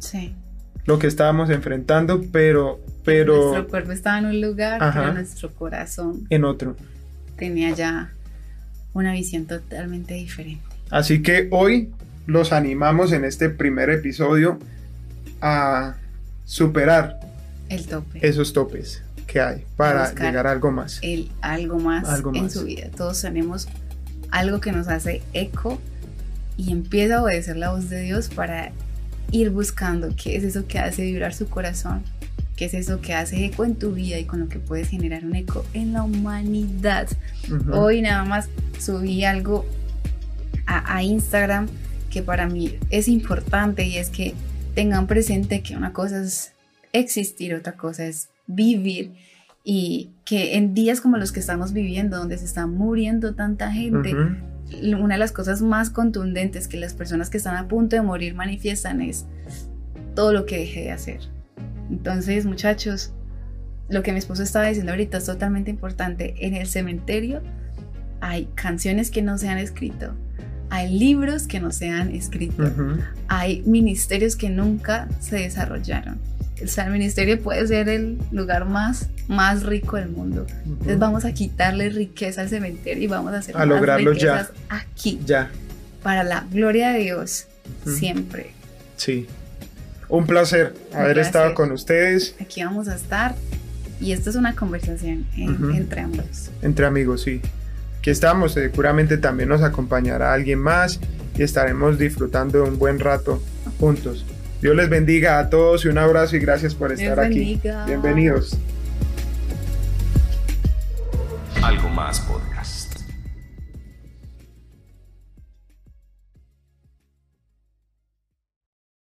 Sí. 0.00 0.34
Lo 0.86 0.98
que 0.98 1.06
estábamos 1.06 1.50
enfrentando, 1.50 2.24
pero, 2.32 2.80
pero 3.04 3.36
Nuestro 3.36 3.68
cuerpo 3.68 3.92
estaba 3.92 4.18
en 4.18 4.26
un 4.26 4.40
lugar, 4.40 4.82
Ajá. 4.82 5.02
pero 5.02 5.14
nuestro 5.14 5.54
corazón 5.54 6.26
en 6.30 6.42
otro. 6.44 6.74
tenía 7.36 7.70
ya 7.76 8.10
una 8.92 9.12
visión 9.12 9.44
totalmente 9.46 10.14
diferente. 10.14 10.64
Así 10.90 11.22
que 11.22 11.46
hoy 11.52 11.90
los 12.26 12.52
animamos 12.52 13.12
en 13.12 13.24
este 13.24 13.50
primer 13.50 13.88
episodio 13.90 14.58
a 15.40 15.94
superar 16.44 17.20
El 17.68 17.86
tope. 17.86 18.26
esos 18.26 18.52
topes 18.52 19.02
que 19.26 19.40
hay 19.40 19.64
para 19.76 20.12
llegar 20.14 20.46
a 20.46 20.50
algo 20.52 20.70
más. 20.72 20.98
el 21.02 21.30
algo 21.40 21.78
más 21.78 22.08
Algo 22.08 22.34
en 22.34 22.44
más. 22.44 22.52
su 22.52 22.64
vida. 22.64 22.88
Todos 22.96 23.20
tenemos 23.20 23.68
algo 24.30 24.60
que 24.60 24.72
nos 24.72 24.88
hace 24.88 25.22
eco 25.32 25.80
y 26.56 26.72
empieza 26.72 27.16
a 27.16 27.22
obedecer 27.22 27.56
la 27.56 27.70
voz 27.70 27.88
de 27.88 28.00
Dios 28.02 28.28
para 28.28 28.72
ir 29.32 29.50
buscando 29.50 30.14
qué 30.16 30.36
es 30.36 30.44
eso 30.44 30.66
que 30.66 30.78
hace 30.80 31.02
vibrar 31.02 31.32
su 31.32 31.48
corazón, 31.48 32.02
qué 32.56 32.64
es 32.64 32.74
eso 32.74 33.00
que 33.00 33.14
hace 33.14 33.44
eco 33.44 33.64
en 33.64 33.76
tu 33.76 33.92
vida 33.92 34.18
y 34.18 34.24
con 34.24 34.40
lo 34.40 34.48
que 34.48 34.58
puedes 34.58 34.88
generar 34.88 35.24
un 35.24 35.36
eco 35.36 35.64
en 35.72 35.92
la 35.92 36.02
humanidad. 36.02 37.08
Ujú. 37.50 37.72
Hoy 37.72 38.02
nada 38.02 38.24
más 38.24 38.48
subí 38.80 39.24
algo 39.24 39.64
a, 40.66 40.96
a 40.96 41.02
Instagram 41.04 41.68
que 42.10 42.22
para 42.22 42.48
mí 42.48 42.76
es 42.90 43.06
importante 43.06 43.84
y 43.86 43.96
es 43.96 44.10
que 44.10 44.34
tengan 44.74 45.06
presente 45.06 45.62
que 45.62 45.76
una 45.76 45.92
cosa 45.92 46.22
es 46.22 46.52
existir, 46.92 47.54
otra 47.54 47.72
cosa 47.72 48.04
es 48.06 48.28
vivir 48.46 49.12
y 49.64 50.10
que 50.24 50.56
en 50.56 50.74
días 50.74 51.00
como 51.00 51.16
los 51.16 51.32
que 51.32 51.40
estamos 51.40 51.72
viviendo, 51.72 52.16
donde 52.16 52.38
se 52.38 52.44
está 52.44 52.66
muriendo 52.66 53.34
tanta 53.34 53.70
gente, 53.70 54.14
una 54.82 55.14
de 55.14 55.18
las 55.18 55.32
cosas 55.32 55.62
más 55.62 55.90
contundentes 55.90 56.68
que 56.68 56.78
las 56.78 56.94
personas 56.94 57.30
que 57.30 57.38
están 57.38 57.56
a 57.56 57.68
punto 57.68 57.96
de 57.96 58.02
morir 58.02 58.34
manifiestan 58.34 59.00
es 59.00 59.26
todo 60.14 60.32
lo 60.32 60.46
que 60.46 60.58
dejé 60.58 60.82
de 60.82 60.92
hacer. 60.92 61.20
Entonces, 61.90 62.46
muchachos, 62.46 63.12
lo 63.88 64.02
que 64.02 64.12
mi 64.12 64.18
esposo 64.18 64.42
estaba 64.42 64.66
diciendo 64.66 64.92
ahorita 64.92 65.18
es 65.18 65.26
totalmente 65.26 65.70
importante. 65.70 66.34
En 66.38 66.54
el 66.54 66.66
cementerio 66.66 67.42
hay 68.20 68.48
canciones 68.54 69.10
que 69.10 69.22
no 69.22 69.38
se 69.38 69.48
han 69.48 69.58
escrito, 69.58 70.14
hay 70.70 70.96
libros 70.98 71.46
que 71.46 71.60
no 71.60 71.72
se 71.72 71.90
han 71.90 72.14
escrito, 72.14 72.64
hay 73.28 73.62
ministerios 73.66 74.36
que 74.36 74.48
nunca 74.50 75.08
se 75.20 75.36
desarrollaron. 75.36 76.18
O 76.62 76.66
sea, 76.68 76.84
el 76.86 76.92
ministerio 76.92 77.40
puede 77.40 77.66
ser 77.66 77.88
el 77.88 78.18
lugar 78.32 78.66
más, 78.68 79.08
más 79.28 79.62
rico 79.62 79.96
del 79.96 80.10
mundo. 80.10 80.46
Entonces 80.66 80.98
vamos 80.98 81.24
a 81.24 81.32
quitarle 81.32 81.88
riqueza 81.88 82.42
al 82.42 82.48
cementerio 82.50 83.02
y 83.02 83.06
vamos 83.06 83.32
a 83.32 83.38
hacer 83.38 83.56
A 83.56 83.60
más 83.60 83.68
lograrlo 83.68 84.12
ya. 84.12 84.48
aquí, 84.68 85.18
Ya, 85.24 85.50
para 86.02 86.22
la 86.22 86.46
gloria 86.52 86.90
de 86.90 87.00
Dios, 87.00 87.46
siempre. 87.86 88.50
sí. 88.96 89.26
Un 90.08 90.26
placer 90.26 90.74
Un 90.90 90.96
haber 90.98 91.14
placer. 91.14 91.26
estado 91.28 91.54
con 91.54 91.70
ustedes. 91.70 92.34
Aquí 92.40 92.64
vamos 92.64 92.88
a 92.88 92.96
estar 92.96 93.36
Y 94.00 94.10
esto 94.12 94.28
es 94.30 94.34
una 94.36 94.56
conversación 94.56 95.24
entre 95.36 96.00
ambos. 96.00 96.50
Entre 96.62 96.84
amigos, 96.84 97.22
sí. 97.22 97.40
Aquí 98.00 98.08
estamos, 98.08 98.52
seguramente 98.52 99.18
también 99.18 99.50
nos 99.50 99.60
acompañará 99.60 100.32
alguien 100.32 100.58
más 100.58 100.98
y 101.36 101.42
estaremos 101.42 101.98
disfrutando 101.98 102.62
de 102.62 102.70
un 102.70 102.78
buen 102.78 102.98
rato 102.98 103.42
juntos. 103.78 104.24
Dios 104.62 104.74
les 104.74 104.88
bendiga 104.88 105.38
a 105.38 105.50
todos 105.50 105.84
y 105.84 105.88
un 105.88 105.98
abrazo 105.98 106.34
y 106.36 106.38
gracias 106.38 106.74
por 106.74 106.92
estar 106.92 107.20
aquí. 107.20 107.60
Bienvenidos. 107.86 108.56
Algo 111.62 111.90
más 111.90 112.20
podcast. 112.20 112.49